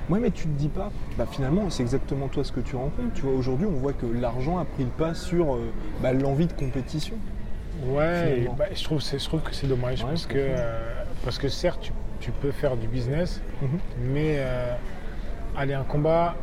Ouais, 0.09 0.19
mais 0.19 0.31
tu 0.31 0.43
te 0.43 0.57
dis 0.57 0.69
pas, 0.69 0.89
bah 1.17 1.25
finalement, 1.29 1.69
c'est 1.69 1.83
exactement 1.83 2.29
toi 2.29 2.43
ce 2.45 2.51
que 2.53 2.61
tu 2.61 2.75
rencontres. 2.77 3.13
Tu 3.13 3.23
vois, 3.23 3.33
aujourd'hui, 3.33 3.67
on 3.67 3.71
voit 3.77 3.91
que 3.93 4.05
l'argent 4.05 4.57
a 4.57 4.63
pris 4.63 4.83
le 4.85 4.89
pas 4.89 5.13
sur 5.13 5.55
euh, 5.55 5.69
bah, 6.01 6.13
l'envie 6.13 6.47
de 6.47 6.53
compétition. 6.53 7.15
Ouais, 7.85 8.39
et 8.43 8.49
bah, 8.57 8.65
je, 8.73 8.83
trouve, 8.83 9.01
c'est- 9.01 9.19
je 9.19 9.25
trouve 9.25 9.41
que 9.41 9.53
c'est 9.53 9.67
dommage, 9.67 10.01
Ouais, 10.03 10.09
parce, 10.11 10.25
que, 10.25 10.37
euh, 10.37 10.93
parce 11.25 11.37
que 11.37 11.49
certes, 11.49 11.81
tu, 11.81 11.91
tu 12.21 12.31
peux 12.31 12.51
faire 12.51 12.77
du 12.77 12.87
business, 12.87 13.41
Mhm. 13.61 13.67
mais 14.13 14.35
euh, 14.39 14.73
aller 15.57 15.73
un 15.73 15.83
combat, 15.83 16.35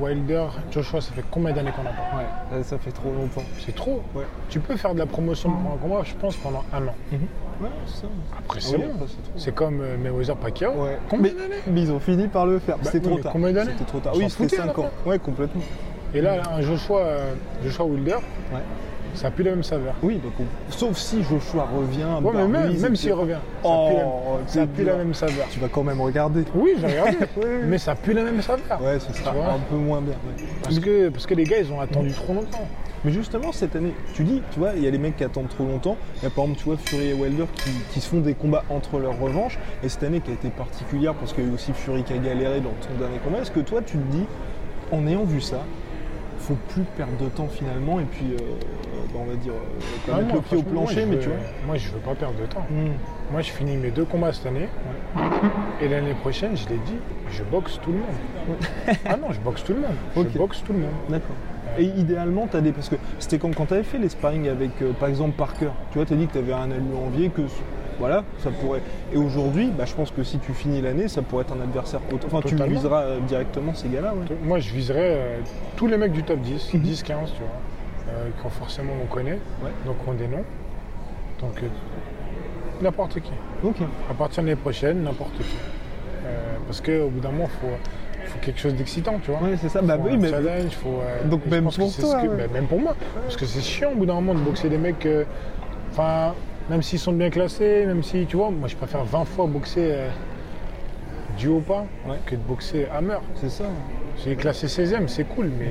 Wilder, 0.00 0.46
Joshua, 0.70 1.00
ça 1.00 1.12
fait 1.12 1.24
combien 1.30 1.52
d'années 1.52 1.70
qu'on 1.72 1.82
a 1.82 1.92
pas 1.92 2.56
Ouais, 2.56 2.62
ça 2.62 2.78
fait 2.78 2.90
trop 2.92 3.10
longtemps. 3.12 3.42
C'est 3.64 3.74
trop. 3.74 4.02
Ouais. 4.14 4.24
Tu 4.48 4.60
peux 4.60 4.76
faire 4.76 4.94
de 4.94 4.98
la 4.98 5.06
promotion 5.06 5.50
pour 5.50 5.72
un 5.72 5.76
combat, 5.76 6.02
je 6.04 6.14
pense, 6.14 6.36
pendant 6.36 6.64
un 6.72 6.86
an. 6.88 6.94
Ouais, 7.60 7.68
c'est 7.86 8.02
ça. 8.02 8.06
Après, 8.38 8.60
Ah 8.62 8.66
c'est 8.66 8.76
oui, 8.76 8.82
bon. 8.82 9.06
c'est 9.08 9.22
trop. 9.22 9.32
C'est 9.36 9.54
comme 9.54 9.80
euh, 9.80 9.96
Mayweather 9.98 10.36
Pacquiao. 10.36 10.72
Ouais. 10.72 10.98
Combien 11.10 11.32
mais, 11.32 11.38
d'années 11.42 11.62
mais 11.66 11.80
ils 11.82 11.90
ont 11.92 11.98
fini 12.00 12.28
par 12.28 12.46
le 12.46 12.58
faire. 12.60 12.76
Bah 12.78 12.82
c'était 12.92 13.06
oui, 13.08 13.14
trop 13.14 13.22
tard. 13.22 13.32
combien 13.32 13.52
d'années 13.52 13.72
C'était 13.72 13.84
trop 13.90 13.98
tard. 14.00 14.12
On 14.14 14.18
Oui, 14.18 14.30
c'était 14.30 14.44
foutait 14.44 14.60
à 14.62 14.66
la 14.66 14.72
5 14.74 14.78
ans. 14.78 14.90
Ouais, 15.06 15.18
complètement. 15.18 15.62
Et 16.14 16.20
là, 16.20 16.40
un 16.54 16.60
Joshua, 16.62 17.00
euh, 17.00 17.34
Joshua 17.64 17.84
Wilder, 17.84 18.12
Ouais. 18.14 18.60
Ça 19.18 19.30
plus 19.30 19.44
la 19.44 19.50
même 19.50 19.62
saveur. 19.62 19.94
Oui, 20.02 20.16
donc 20.16 20.32
on- 20.40 20.72
sauf 20.72 20.96
si 20.96 21.22
Joshua 21.22 21.68
revient. 21.76 22.06
Ouais, 22.22 22.32
mais 22.34 22.48
même, 22.48 22.80
même 22.80 22.96
s'il 22.96 23.12
revient, 23.12 23.32
ça 23.62 23.68
Oh, 23.68 23.90
ça 24.46 24.52
c'est 24.76 24.84
la 24.84 24.92
dur. 24.92 24.96
même 24.96 25.14
saveur. 25.14 25.46
Tu 25.50 25.60
vas 25.60 25.68
quand 25.68 25.82
même 25.84 26.00
regarder. 26.00 26.44
Oui, 26.54 26.74
j'ai 26.80 26.86
regardé, 26.86 27.18
mais 27.66 27.78
ça 27.78 27.94
plus 27.94 28.14
la 28.14 28.22
même 28.24 28.40
saveur. 28.40 28.80
Ouais, 28.82 28.98
ce 28.98 29.12
sera 29.12 29.30
Tu 29.32 29.36
vois 29.36 29.52
un 29.52 29.58
peu 29.70 29.76
moins 29.76 30.00
bien. 30.00 30.14
ouais. 30.14 30.44
Parce 30.62 30.78
que, 30.78 31.08
parce 31.10 31.26
que 31.26 31.34
les 31.34 31.44
gars, 31.44 31.58
ils 31.58 31.70
ont 31.72 31.80
attendu 31.80 32.12
trop 32.12 32.32
longtemps. 32.32 32.66
Mais 33.04 33.12
justement, 33.12 33.52
cette 33.52 33.76
année, 33.76 33.92
tu 34.14 34.24
dis, 34.24 34.42
tu 34.50 34.58
vois, 34.58 34.70
il 34.74 34.82
y 34.82 34.86
a 34.88 34.90
les 34.90 34.98
mecs 34.98 35.16
qui 35.16 35.22
attendent 35.22 35.48
trop 35.48 35.64
longtemps. 35.64 35.96
Il 36.16 36.24
y 36.24 36.26
a 36.26 36.30
par 36.30 36.44
exemple, 36.44 36.58
tu 36.60 36.64
vois, 36.64 36.76
Fury 36.78 37.10
et 37.10 37.14
Wilder 37.14 37.44
qui, 37.54 37.70
qui 37.92 38.00
se 38.00 38.08
font 38.08 38.18
des 38.20 38.34
combats 38.34 38.64
entre 38.70 38.98
leurs 38.98 39.18
revanches. 39.20 39.56
Et 39.84 39.88
cette 39.88 40.02
année 40.02 40.20
qui 40.20 40.30
a 40.30 40.34
été 40.34 40.48
particulière 40.48 41.14
parce 41.14 41.32
qu'il 41.32 41.44
y 41.44 41.46
a 41.46 41.50
eu 41.50 41.54
aussi 41.54 41.72
Fury 41.74 42.02
qui 42.02 42.12
a 42.14 42.18
galéré 42.18 42.60
dans 42.60 42.70
ton 42.70 42.98
dernier 42.98 43.18
combat. 43.18 43.38
Est-ce 43.38 43.52
que 43.52 43.60
toi, 43.60 43.82
tu 43.86 43.98
te 43.98 44.12
dis, 44.12 44.24
en 44.90 45.06
ayant 45.06 45.22
vu 45.24 45.40
ça, 45.40 45.58
faut 46.48 46.56
plus 46.70 46.82
perdre 46.96 47.12
de 47.22 47.28
temps 47.28 47.46
finalement 47.48 48.00
et 48.00 48.04
puis, 48.04 48.24
euh, 48.32 48.36
bah, 49.12 49.20
on 49.20 49.24
va 49.26 49.34
dire, 49.36 49.52
euh, 49.52 49.80
quand 50.06 50.12
Ah 50.14 50.16
mettre 50.22 50.28
non, 50.28 50.34
le 50.36 50.40
pied 50.40 50.56
au 50.56 50.62
moi, 50.62 50.72
plancher, 50.84 51.04
mais 51.06 51.16
veux- 51.16 51.20
tu 51.20 51.28
vois. 51.28 51.36
Moi, 51.66 51.76
je 51.76 51.88
veux 51.90 51.98
pas 51.98 52.14
perdre 52.14 52.40
de 52.40 52.46
temps. 52.46 52.64
Hmm. 52.70 52.92
Moi, 53.30 53.42
je 53.42 53.50
finis 53.50 53.76
mes 53.76 53.90
deux 53.90 54.04
combats 54.06 54.32
cette 54.32 54.46
année. 54.46 54.68
Et 55.82 55.88
l'année 55.88 56.14
prochaine, 56.14 56.56
je 56.56 56.66
l'ai 56.70 56.78
dit, 56.86 56.96
je 57.30 57.42
boxe 57.44 57.78
tout 57.82 57.92
le 57.92 57.98
monde. 57.98 58.96
ah 59.04 59.16
non, 59.16 59.30
je 59.32 59.40
boxe 59.40 59.62
tout 59.62 59.74
le 59.74 59.80
monde. 59.80 59.96
Ok. 60.16 60.26
Je 60.32 60.38
boxe 60.38 60.62
tout 60.64 60.72
le 60.72 60.78
monde. 60.80 60.90
D'accord. 61.10 61.36
Et 61.78 61.84
idéalement, 61.84 62.46
tu 62.50 62.56
as 62.56 62.60
des. 62.62 62.72
Parce 62.72 62.88
que 62.88 62.96
c'était 63.18 63.38
quand, 63.38 63.54
quand 63.54 63.66
tu 63.66 63.74
avais 63.74 63.82
fait 63.82 63.98
les 63.98 64.08
sparring 64.08 64.48
avec, 64.48 64.70
euh, 64.80 64.92
par 64.98 65.08
exemple, 65.10 65.36
Parker, 65.36 65.68
tu 65.92 65.98
vois, 65.98 66.06
tu 66.06 66.14
as 66.14 66.16
dit 66.16 66.26
que 66.26 66.32
tu 66.32 66.38
avais 66.38 66.54
un 66.54 66.70
ami 66.70 66.88
envié, 67.06 67.28
que 67.28 67.42
voilà, 67.98 68.24
ça 68.38 68.50
pourrait. 68.50 68.80
Et 69.12 69.16
aujourd'hui, 69.16 69.70
bah, 69.76 69.84
je 69.86 69.94
pense 69.94 70.10
que 70.10 70.22
si 70.22 70.38
tu 70.38 70.52
finis 70.52 70.80
l'année, 70.80 71.08
ça 71.08 71.22
pourrait 71.22 71.42
être 71.42 71.52
un 71.54 71.60
adversaire. 71.62 72.00
Enfin, 72.26 72.40
tu 72.46 72.54
viseras 72.54 73.02
euh, 73.02 73.20
directement 73.20 73.74
ces 73.74 73.88
gars-là, 73.88 74.14
ouais. 74.14 74.36
Moi, 74.44 74.58
je 74.60 74.72
viserais 74.72 75.14
euh, 75.16 75.38
tous 75.76 75.86
les 75.86 75.96
mecs 75.96 76.12
du 76.12 76.22
top 76.22 76.40
10, 76.40 76.74
Mhm. 76.74 76.80
10, 76.80 77.02
15, 77.02 77.32
tu 77.32 77.40
vois, 77.40 78.14
euh, 78.14 78.28
qu'on 78.42 78.50
forcément 78.50 78.92
on 79.02 79.06
connaît, 79.06 79.32
Ouais. 79.62 79.70
donc 79.86 79.96
on 80.06 80.12
des 80.12 80.28
noms. 80.28 80.44
Donc, 81.40 81.62
euh, 81.62 81.66
n'importe 82.82 83.20
qui. 83.20 83.32
À 84.10 84.14
partir 84.14 84.42
de 84.42 84.48
l'année 84.48 84.60
prochaine, 84.60 85.02
n'importe 85.02 85.36
qui. 85.38 85.56
Parce 86.66 86.80
qu'au 86.80 87.08
bout 87.08 87.20
d'un 87.20 87.30
moment, 87.30 87.48
il 87.62 87.68
faut, 87.68 88.32
faut 88.32 88.38
quelque 88.40 88.60
chose 88.60 88.74
d'excitant, 88.74 89.18
tu 89.24 89.30
vois. 89.30 89.40
Ouais, 89.40 89.56
c'est 89.60 89.70
ça. 89.70 89.80
Bah 89.80 89.96
oui, 89.98 90.16
mais. 90.18 90.28
challenge, 90.28 90.72
faut, 90.72 91.00
euh, 91.02 91.24
Donc 91.28 91.46
même 91.46 91.64
pour 91.64 91.74
toi, 91.74 91.86
ce 91.88 92.00
que- 92.02 92.28
ouais. 92.28 92.36
bah, 92.36 92.52
même 92.52 92.66
pour 92.66 92.78
moi. 92.80 92.94
Parce 93.22 93.36
que 93.36 93.46
c'est 93.46 93.62
chiant 93.62 93.92
au 93.92 93.94
bout 93.96 94.04
d'un 94.06 94.14
moment 94.14 94.34
de 94.34 94.40
boxer 94.40 94.68
des 94.68 94.76
mecs. 94.78 95.04
euh, 95.06 95.24
Enfin, 95.92 96.34
même 96.70 96.82
s'ils 96.82 96.98
sont 96.98 97.12
bien 97.12 97.30
classés, 97.30 97.84
même 97.86 98.02
si, 98.02 98.26
tu 98.26 98.36
vois, 98.36 98.50
moi 98.50 98.68
je 98.68 98.76
préfère 98.76 99.04
20 99.04 99.24
fois 99.24 99.46
boxer 99.46 99.90
euh, 99.92 100.08
du 101.38 101.48
haut 101.48 101.60
pas 101.60 101.84
Ouais. 102.06 102.16
que 102.26 102.34
de 102.34 102.40
boxer 102.40 102.86
Hammer. 102.94 103.18
C'est 103.36 103.50
ça. 103.50 103.64
J'ai 104.24 104.34
classé 104.36 104.66
16ème, 104.66 105.06
c'est 105.08 105.24
cool, 105.24 105.50
mais 105.58 105.70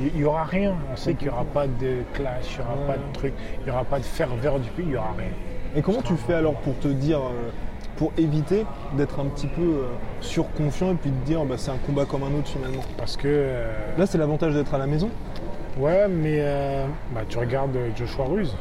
il 0.00 0.12
n'y 0.18 0.24
aura 0.24 0.44
rien. 0.44 0.74
On 0.92 0.96
sait 0.96 1.14
qu'il 1.14 1.28
n'y 1.28 1.32
aura 1.32 1.44
pas 1.44 1.66
de 1.66 2.02
clash, 2.12 2.58
il 2.58 2.58
n'y 2.58 2.64
aura 2.64 2.74
Ouais. 2.80 2.86
pas 2.86 2.96
de 2.98 3.12
truc, 3.14 3.32
il 3.60 3.64
n'y 3.64 3.70
aura 3.70 3.84
pas 3.84 3.98
de 3.98 4.04
ferveur 4.04 4.58
du 4.60 4.68
pays, 4.70 4.84
il 4.86 4.90
n'y 4.90 4.96
aura 4.96 5.14
rien. 5.16 5.30
Et 5.74 5.82
comment 5.82 6.02
tu 6.02 6.14
fais 6.16 6.34
alors 6.34 6.54
pour 6.54 6.78
te 6.78 6.88
dire. 6.88 7.18
euh, 7.18 7.50
pour 7.96 8.12
éviter 8.18 8.66
d'être 8.98 9.20
un 9.20 9.24
petit 9.24 9.46
peu 9.46 9.62
euh, 9.62 9.86
surconfiant 10.20 10.90
et 10.92 10.96
puis 10.96 11.08
de 11.08 11.16
dire 11.24 11.42
bah, 11.46 11.54
c'est 11.56 11.70
un 11.70 11.78
combat 11.78 12.04
comme 12.04 12.24
un 12.24 12.38
autre 12.38 12.48
finalement? 12.48 12.82
Parce 12.98 13.16
que, 13.16 13.22
euh, 13.26 13.72
Là 13.96 14.04
c'est 14.04 14.18
l'avantage 14.18 14.52
d'être 14.52 14.74
à 14.74 14.76
la 14.76 14.86
maison. 14.86 15.08
ouais, 15.78 16.06
mais 16.06 16.44
bah, 17.14 17.22
tu 17.26 17.38
regardes 17.38 17.74
Joshua 17.96 18.26
Ruse, 18.26 18.54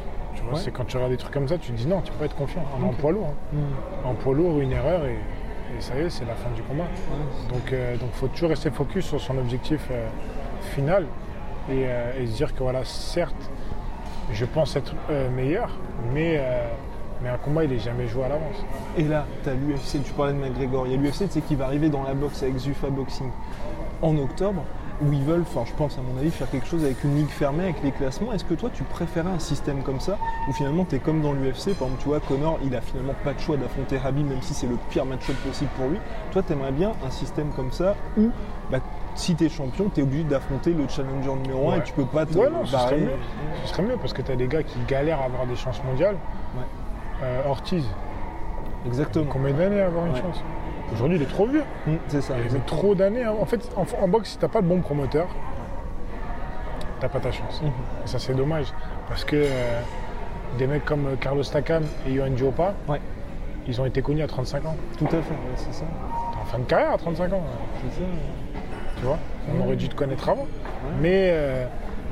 tu 0.46 0.50
vois, 0.52 0.58
Ouais. 0.60 0.64
c'est 0.64 0.72
quand 0.72 0.86
tu 0.86 0.96
regardes 0.98 1.12
des 1.12 1.18
trucs 1.18 1.34
comme 1.34 1.48
ça, 1.48 1.58
tu 1.58 1.72
te 1.72 1.78
dis 1.78 1.88
non, 1.88 2.02
tu 2.02 2.12
peux 2.12 2.20
pas 2.20 2.26
être 2.26 2.36
confiant. 2.36 2.64
En, 2.82 2.88
en 2.88 2.94
poids 2.94 3.12
lourd, 3.12 3.34
hein. 3.54 3.58
en 4.06 4.14
poids 4.14 4.34
lourd, 4.34 4.60
une 4.60 4.72
erreur 4.72 5.06
et, 5.06 5.14
et 5.78 5.82
ça 5.82 5.96
y 5.98 6.02
est, 6.02 6.10
c'est 6.10 6.26
la 6.26 6.36
fin 6.36 6.50
du 6.56 6.62
combat. 6.64 6.86
Donc 7.50 7.72
il 7.72 8.00
donc 8.00 8.12
faut 8.14 8.28
toujours 8.28 8.50
rester 8.50 8.70
focus 8.72 9.06
sur 9.06 9.20
son 9.20 9.38
objectif 9.38 9.88
euh, 9.92 10.08
final 10.76 11.06
et, 11.70 11.86
euh, 11.88 12.22
et 12.22 12.28
se 12.28 12.36
dire 12.36 12.54
que 12.54 12.64
voilà, 12.64 12.84
certes, 12.86 13.50
je 14.32 14.46
pense 14.46 14.76
être 14.76 14.94
euh, 15.10 15.30
meilleur, 15.30 15.70
mais, 16.14 16.38
euh, 16.40 16.68
mais 17.22 17.30
un 17.30 17.38
combat, 17.38 17.64
il 17.64 17.74
est 17.74 17.80
jamais 17.80 18.08
joué 18.08 18.24
à 18.24 18.30
l'avance. 18.30 18.64
Et 18.98 19.04
là, 19.04 19.26
tu 19.44 19.50
as 19.50 19.54
l'UFC, 19.54 20.04
tu 20.04 20.14
parlais 20.14 20.34
de 20.34 20.38
McGregor, 20.40 20.88
il 20.88 20.94
y 20.94 20.96
a 20.96 20.98
l'UFC 20.98 21.28
qui 21.48 21.56
va 21.56 21.66
arriver 21.66 21.90
dans 21.90 22.04
la 22.04 22.14
boxe 22.14 22.42
avec 22.44 22.58
Zufa 22.58 22.90
Boxing 22.90 23.30
en 24.02 24.18
octobre, 24.18 24.64
où 25.04 25.12
ils 25.12 25.24
veulent, 25.24 25.42
enfin 25.42 25.64
je 25.66 25.74
pense 25.74 25.98
à 25.98 26.02
mon 26.02 26.18
avis, 26.20 26.32
faire 26.32 26.50
quelque 26.50 26.68
chose 26.68 26.84
avec 26.84 27.04
une 27.04 27.16
ligue 27.16 27.30
fermée, 27.30 27.64
avec 27.66 27.84
les 27.84 27.92
classements. 27.92 28.32
Est-ce 28.34 28.46
que 28.46 28.54
toi 28.54 28.70
tu 28.74 28.84
préférais 28.84 29.30
un 29.30 29.40
système 29.40 29.82
comme 29.84 30.00
ça, 30.00 30.18
où 30.48 30.54
finalement 30.54 30.86
tu 30.86 30.96
es 30.96 31.00
comme 31.00 31.22
dans 31.22 31.34
l'UFC, 31.34 31.74
par 31.78 31.88
exemple 31.88 32.02
tu 32.02 32.08
vois, 32.10 32.20
Connor, 32.22 32.60
il 32.64 32.76
a 32.76 32.82
finalement 32.82 33.14
pas 33.24 33.34
de 33.34 33.40
choix 33.40 33.58
d'affronter 33.58 34.00
Habib, 34.04 34.28
même 34.28 34.42
si 34.42 34.54
c'est 34.54 34.68
le 34.68 34.78
pire 34.90 35.06
match-up 35.06 35.36
possible 35.48 35.70
pour 35.78 35.88
lui. 35.90 35.98
Toi 36.32 36.44
tu 36.46 36.54
aimerais 36.54 36.72
bien 36.72 36.94
un 37.06 37.10
système 37.12 37.50
comme 37.56 37.72
ça, 37.72 37.96
où 38.18 38.30
bah, 38.72 38.80
si 39.16 39.36
tu 39.36 39.46
es 39.46 39.50
champion, 39.50 39.90
tu 39.94 40.00
es 40.02 40.04
obligé 40.04 40.24
d'affronter 40.24 40.74
le 40.74 40.88
challenger 40.88 41.32
numéro 41.44 41.70
1 41.70 41.74
Ouais. 41.74 41.80
et 41.80 41.84
tu 41.84 41.94
peux 41.94 42.06
pas 42.06 42.26
te 42.26 42.38
Ouais, 42.38 42.50
non, 42.50 42.66
ce 42.66 42.78
serait 42.78 42.98
mieux. 42.98 43.12
Ce 43.64 43.70
serait 43.70 43.84
mieux 43.84 43.98
parce 43.98 44.14
que 44.14 44.22
tu 44.22 44.32
as 44.32 44.36
des 44.36 44.48
gars 44.48 44.64
qui 44.64 44.78
galèrent 44.88 45.22
à 45.22 45.26
avoir 45.26 45.46
des 45.46 45.56
chances 45.56 45.82
mondiales. 45.84 46.16
Ouais. 46.58 46.64
Euh, 47.24 47.48
Ortiz, 47.48 47.86
Exactement. 48.86 49.26
combien 49.30 49.54
d'années 49.54 49.82
à 49.82 49.88
avoir 49.88 50.06
une 50.06 50.16
chance? 50.16 50.44
Aujourd'hui, 50.94 51.18
il 51.18 51.24
est 51.24 51.28
trop 51.30 51.48
vieux. 51.48 51.64
Hum, 51.88 51.98
c'est 52.08 52.22
ça. 52.22 52.34
Il 52.36 52.40
met 52.40 52.46
exactement. 52.46 52.78
trop 52.80 52.96
d'années. 52.96 53.24
hein. 53.24 53.34
En 53.40 53.46
fait, 53.46 53.60
en, 53.76 53.86
en 54.04 54.08
boxe, 54.08 54.32
si 54.32 54.38
t'as 54.38 54.48
pas 54.48 54.62
de 54.62 54.68
bon 54.68 54.80
promoteur, 54.82 55.28
t'as 57.00 57.10
pas 57.10 57.20
ta 57.20 57.32
chance. 57.32 57.62
Mhm. 57.62 57.70
Et 58.04 58.08
ça, 58.08 58.20
c'est 58.20 58.34
dommage. 58.34 58.68
Parce 59.08 59.24
que 59.26 59.36
euh, 59.36 59.80
des 60.58 60.68
mecs 60.68 60.86
comme 60.86 61.08
euh, 61.08 61.16
Carlos 61.20 61.44
Takam 61.44 61.84
et 62.08 62.16
Johan 62.16 62.74
Ouais, 62.88 63.02
ils 63.68 63.80
ont 63.82 63.86
été 63.86 64.02
connus 64.02 64.22
à 64.24 64.28
35 64.28 64.66
ans. 64.66 64.76
tout 64.98 65.06
à 65.06 65.10
fait, 65.10 65.18
ouais, 65.18 65.56
c'est 65.56 65.74
ça. 65.74 65.86
T'es 66.34 66.40
en 66.40 66.46
fin 66.46 66.60
de 66.60 66.64
carrière 66.64 66.92
à 66.94 66.98
35 66.98 67.34
ans. 67.34 67.44
C'est 67.92 68.00
ça. 68.02 68.06
Tu 68.98 69.04
vois 69.06 69.18
On 69.54 69.64
aurait 69.66 69.76
dû 69.76 69.90
te 69.90 69.96
connaître 69.96 70.30
avant. 70.30 70.48
Mais 71.02 71.30
euh, 71.34 71.66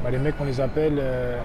bah, 0.03 0.09
les 0.11 0.17
mecs, 0.17 0.35
on 0.41 0.45
les 0.45 0.59
appelle 0.59 0.97
euh, 0.99 1.39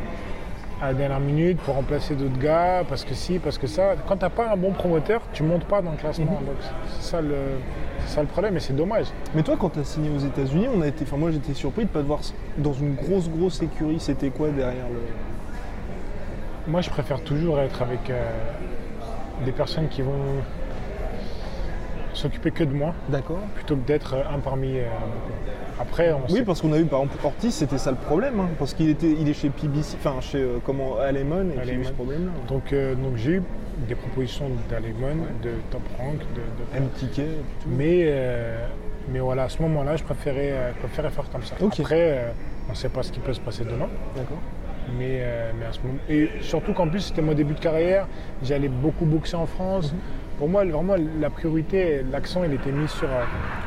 à 0.81 0.88
la 0.88 0.95
dernière 0.95 1.21
minute 1.21 1.59
pour 1.59 1.75
remplacer 1.75 2.14
d'autres 2.14 2.38
gars, 2.38 2.85
parce 2.88 3.05
que 3.05 3.14
si, 3.14 3.38
parce 3.38 3.59
que 3.59 3.67
ça. 3.67 3.97
Quand 4.07 4.17
t'as 4.17 4.31
pas 4.31 4.53
un 4.53 4.57
bon 4.57 4.73
promoteur, 4.73 5.23
tu 5.33 5.43
montes 5.43 5.64
pas 5.64 5.83
dans 5.83 5.91
le 5.91 5.97
classement 5.97 6.38
en 6.38 6.45
boxe. 6.45 6.71
C'est 6.99 7.11
ça, 7.11 7.21
le, 7.21 7.37
c'est 8.01 8.14
ça 8.14 8.21
le 8.21 8.29
problème 8.29 8.57
et 8.57 8.61
c'est 8.61 8.77
dommage. 8.77 9.07
Mais 9.35 9.43
toi, 9.43 9.57
quand 9.59 9.71
tu 9.71 9.81
as 9.81 9.85
signé 9.85 10.11
aux 10.11 10.21
États-Unis, 10.21 10.69
on 10.75 10.81
a 10.83 10.87
été, 10.87 11.05
enfin 11.05 11.17
moi 11.17 11.31
j'étais 11.31 11.55
surpris 11.55 11.85
de 11.85 11.91
pas 11.91 12.01
te 12.01 12.07
voir 12.07 12.21
dans 12.59 12.73
une 12.73 12.95
grosse 12.95 13.29
grosse 13.29 13.61
écurie. 13.62 13.99
C'était 13.99 14.31
quoi 14.31 14.51
derrière 14.51 14.88
le 14.88 16.71
Moi, 16.71 16.81
je 16.81 16.91
préfère 16.91 17.23
toujours 17.23 17.59
être 17.61 17.83
avec 17.83 18.11
euh, 18.11 18.23
des 19.45 19.53
personnes 19.53 19.88
qui 19.88 20.03
vont 20.03 20.43
s'occuper 22.14 22.51
que 22.51 22.64
de 22.64 22.73
moi, 22.73 22.95
D'accord. 23.09 23.38
plutôt 23.55 23.77
que 23.77 23.87
d'être 23.87 24.14
euh, 24.14 24.35
un 24.35 24.38
parmi 24.38 24.79
euh, 24.79 24.85
beaucoup. 24.85 25.33
Après, 25.81 26.12
on 26.12 26.21
Oui, 26.29 26.38
sait- 26.38 26.45
parce 26.45 26.61
qu'on 26.61 26.73
a 26.73 26.79
vu 26.79 26.85
par 26.87 27.01
exemple 27.03 27.25
Ortiz, 27.25 27.55
c'était 27.55 27.79
ça 27.79 27.91
le 27.91 27.97
problème, 27.97 28.41
hein, 28.41 28.49
parce 28.59 28.75
qu'il 28.75 28.88
était, 28.91 29.11
il 29.11 29.29
est 29.29 29.33
chez 29.35 29.49
PBC, 29.51 29.97
enfin 29.99 30.21
chez 30.21 30.38
euh, 30.43 30.59
comment 30.64 30.99
Alemon 30.99 31.47
et 31.64 31.73
eu 31.73 31.85
ce 31.85 31.93
problème-là. 31.93 32.33
Donc, 32.49 32.73
euh, 32.73 32.95
donc 32.95 33.17
j'ai 33.17 33.33
eu 33.33 33.43
des 33.88 33.95
propositions 33.95 34.51
d'Alemon, 34.69 35.17
de 35.43 35.51
Top 35.71 35.83
Rank, 35.99 36.19
de, 36.35 36.79
de- 36.79 36.85
MTK 36.85 37.23
mais, 37.69 38.03
euh, 38.07 38.67
mais 39.12 39.21
voilà, 39.21 39.45
à 39.45 39.49
ce 39.49 39.62
moment-là, 39.62 39.97
je 39.97 40.03
préférais, 40.03 40.51
euh, 40.53 40.73
préférais 40.81 41.11
faire 41.11 41.31
comme 41.31 41.43
ça. 41.45 41.55
Après, 41.64 42.35
on 42.69 42.73
ne 42.73 42.77
sait 42.77 42.88
pas 42.88 43.03
ce 43.05 43.12
qui 43.12 43.21
peut 43.21 43.33
se 43.33 43.41
passer 43.41 43.64
demain. 43.64 43.88
D'accord. 44.17 44.38
Mais, 44.99 45.23
mais 45.61 45.67
à 45.67 45.73
ce 45.73 45.81
moment... 45.81 45.99
Et 46.09 46.31
surtout 46.41 46.73
qu'en 46.73 46.88
plus, 46.88 47.01
c'était 47.01 47.21
mon 47.23 47.35
début 47.35 47.53
de 47.55 47.61
carrière. 47.61 48.07
J'allais 48.43 48.69
beaucoup 48.69 49.05
boxer 49.05 49.37
en 49.37 49.45
France. 49.47 49.93
Mhm. 49.93 49.99
Pour 50.38 50.49
moi, 50.49 50.64
vraiment, 50.64 50.95
la 51.21 51.29
priorité, 51.31 52.03
l'accent, 52.11 52.43
il 52.45 52.55
était 52.55 52.73
mis 52.73 52.88
sur, 52.88 53.09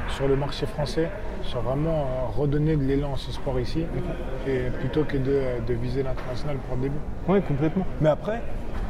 sur 0.10 0.28
le 0.28 0.36
marché 0.36 0.65
français, 0.65 1.10
sur 1.43 1.62
vraiment 1.62 1.89
euh, 2.06 2.25
redonner 2.38 2.75
de 2.75 2.84
l'élan 2.84 3.13
à 3.13 3.17
ce 3.17 3.32
sport 3.32 3.60
ici, 3.60 3.84
et 4.47 4.69
plutôt 4.80 5.04
que 5.04 5.17
de, 5.17 5.41
de 5.67 5.73
viser 5.73 6.04
l'international 6.04 6.58
pour 6.67 6.75
le 6.77 6.84
début. 6.84 6.95
Ouais, 7.27 7.41
complètement. 7.41 7.86
Mais 7.99 8.10
après, 8.10 8.41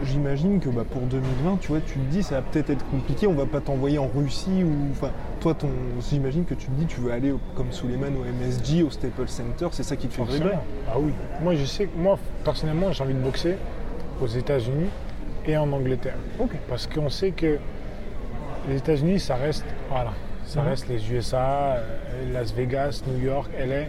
j'imagine 0.03 0.59
que 0.59 0.69
bah, 0.69 0.83
pour 0.89 1.01
2020, 1.03 1.57
tu 1.61 1.69
vois, 1.69 1.79
tu 1.81 1.93
te 1.93 2.11
dis 2.11 2.23
ça 2.23 2.35
va 2.35 2.41
peut-être 2.41 2.69
être 2.69 2.85
compliqué, 2.89 3.27
on 3.27 3.33
va 3.33 3.45
pas 3.45 3.61
t'envoyer 3.61 3.97
en 3.99 4.07
Russie 4.07 4.63
ou 4.63 4.91
enfin 4.91 5.11
toi 5.39 5.53
ton 5.53 5.69
j'imagine 5.99 6.45
que 6.45 6.53
tu 6.53 6.67
te 6.67 6.71
dis 6.71 6.85
tu 6.85 7.01
veux 7.01 7.11
aller 7.11 7.31
au- 7.31 7.39
comme 7.55 7.71
Suleiman 7.71 8.07
au 8.15 8.23
MSG, 8.25 8.83
au 8.83 8.89
Staples 8.91 9.27
Center, 9.27 9.67
c'est 9.71 9.83
ça 9.83 9.95
qui 9.95 10.07
te 10.07 10.13
fait. 10.13 10.21
Ah 10.89 10.95
oui. 10.99 11.13
Moi, 11.41 11.55
je 11.55 11.65
sais 11.65 11.85
que 11.85 11.97
moi, 11.97 12.17
personnellement, 12.43 12.91
j'ai 12.91 13.03
envie 13.03 13.13
de 13.13 13.19
boxer 13.19 13.57
aux 14.21 14.27
États-Unis 14.27 14.89
et 15.45 15.57
en 15.57 15.71
Angleterre. 15.71 16.17
Parce 16.69 16.85
qu'on 16.87 17.09
sait 17.09 17.31
que 17.31 17.57
les 18.69 18.77
États-Unis, 18.77 19.19
ça 19.19 19.35
reste, 19.35 19.65
voilà, 19.89 20.11
ça 20.45 20.61
Mhm. 20.61 20.67
reste 20.67 20.87
les 20.89 21.11
USA, 21.13 21.75
euh, 21.77 22.33
Las 22.33 22.53
Vegas, 22.53 23.03
New 23.07 23.23
York, 23.23 23.49
LA 23.57 23.81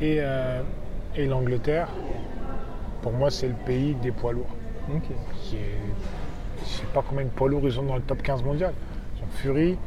et, 0.00 0.18
euh, 0.20 0.60
et 1.16 1.26
l'Angleterre. 1.26 1.88
Pour 3.02 3.12
moi, 3.12 3.30
c'est 3.30 3.48
le 3.48 3.54
pays 3.54 3.94
des 3.94 4.10
poids 4.10 4.32
lourds. 4.32 4.54
OK. 4.94 5.02
Qui 5.42 5.56
est, 5.56 5.60
je 6.64 6.68
sais 6.68 6.86
pas 6.92 7.02
combien 7.08 7.24
de 7.24 7.30
poids 7.30 7.48
lourds 7.48 7.62
ils 7.64 7.72
sont 7.72 7.82
dans 7.82 7.96
le 7.96 8.02
top 8.02 8.22
15 8.22 8.42
mondial. 8.42 8.72
Ils 9.16 9.22
ont 9.24 9.28
Fury, 9.36 9.78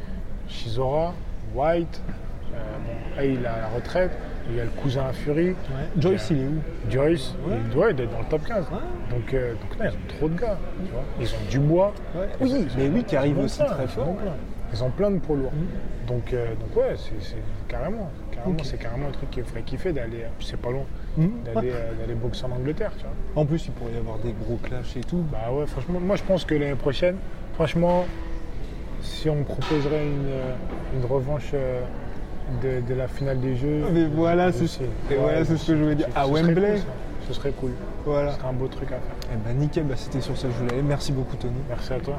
Shizora, 0.48 1.12
White. 1.54 2.00
euh, 2.52 2.56
bon, 2.84 3.16
là, 3.16 3.24
il 3.24 3.38
à 3.46 3.58
la 3.58 3.68
retraite. 3.68 4.10
Il 4.48 4.56
y 4.56 4.60
a 4.60 4.64
le 4.64 4.70
cousin 4.70 5.04
à 5.08 5.12
Fury. 5.12 5.54
Joyce, 5.98 6.30
il 6.30 6.38
est 6.38 6.44
où? 6.46 6.90
Joyce, 6.90 7.34
Ouais. 7.46 7.56
il 7.62 7.68
doit 7.70 7.90
être 7.90 8.10
dans 8.10 8.18
le 8.18 8.24
top 8.24 8.44
15. 8.44 8.66
Donc, 9.10 9.32
euh, 9.34 9.52
donc 9.52 9.78
là, 9.78 9.84
ils 9.90 9.94
ont 9.94 10.16
trop 10.18 10.28
de 10.28 10.34
gars. 10.40 10.58
tu 10.84 10.90
vois. 10.92 11.02
Ils 11.20 11.28
ont 11.28 11.50
Dubois. 11.50 11.92
Oui, 12.40 12.52
ont- 12.52 12.66
mais 12.76 12.88
oui, 12.88 13.04
qui 13.04 13.14
arrive 13.16 13.38
ont 13.38 13.44
aussi 13.44 13.58
très 13.64 13.86
fort. 13.86 14.16
Ils 14.72 14.84
ont 14.84 14.90
plein 14.90 15.10
de 15.10 15.18
poids 15.18 15.36
lourds. 15.36 15.52
Donc, 16.06 16.32
euh, 16.32 16.46
donc 16.54 16.76
ouais, 16.76 16.94
c'est 16.96 17.20
c'est 17.20 17.36
carrément, 17.68 18.10
carrément, 18.32 18.56
c'est 18.62 18.78
carrément 18.78 19.08
un 19.08 19.12
truc 19.12 19.30
qui 19.30 19.40
me 19.40 19.44
ferait 19.44 19.62
kiffer 19.62 19.92
d'aller, 19.92 20.24
puis 20.38 20.46
c'est 20.48 20.56
pas 20.60 20.70
loin, 20.70 20.84
Mhm. 21.16 21.30
d'aller 21.44 21.70
euh, 21.72 21.92
d'aller 22.00 22.14
boxer 22.14 22.44
en 22.46 22.52
Angleterre, 22.52 22.92
tu 22.96 23.04
vois. 23.04 23.42
En 23.42 23.46
plus, 23.46 23.66
il 23.66 23.72
pourrait 23.72 23.92
y 23.92 23.96
avoir 23.98 24.18
des 24.18 24.32
gros 24.32 24.56
clashs 24.56 24.96
et 24.96 25.00
tout. 25.00 25.24
Bah 25.30 25.52
ouais, 25.52 25.66
franchement, 25.66 25.98
moi 26.00 26.16
je 26.16 26.22
pense 26.22 26.44
que 26.44 26.54
l'année 26.54 26.74
prochaine, 26.76 27.16
franchement, 27.54 28.06
si 29.02 29.28
on 29.30 29.36
me 29.36 29.44
proposerait 29.44 30.04
une, 30.04 30.26
euh, 30.28 30.54
une 30.96 31.04
revanche 31.04 31.50
euh, 31.54 31.80
de, 32.62 32.80
de 32.86 32.94
la 32.94 33.06
finale 33.08 33.40
des 33.40 33.56
Jeux. 33.56 33.84
Mais 33.92 34.06
voilà, 34.06 34.50
je 34.50 34.66
c'est 34.66 34.84
voilà, 35.16 35.44
c'est 35.44 35.56
ce 35.56 35.66
que 35.68 35.76
je 35.76 35.82
voulais 35.82 35.94
dire. 35.96 36.06
ce- 36.12 36.18
À 36.18 36.24
ce 36.24 36.28
serait 36.30 36.42
Wembley. 36.42 36.70
cool, 36.70 36.78
ça. 36.78 36.84
ce 37.28 37.32
serait 37.34 37.50
cool. 37.52 37.70
Voilà. 38.06 38.32
Ce 38.32 38.38
serait 38.38 38.48
un 38.48 38.52
beau 38.52 38.66
truc 38.68 38.88
à 38.88 38.96
faire. 38.96 39.00
Eh 39.32 39.36
ben 39.48 39.56
nickel, 39.56 39.84
bah, 39.84 39.94
c'était 39.96 40.20
sur 40.20 40.36
ça 40.36 40.48
que 40.48 40.54
je 40.54 40.58
voulais 40.58 40.72
aller. 40.74 40.82
Merci 40.82 41.12
beaucoup 41.12 41.36
Tony. 41.36 41.54
Merci 41.68 41.92
à 41.92 41.98
toi. 42.00 42.18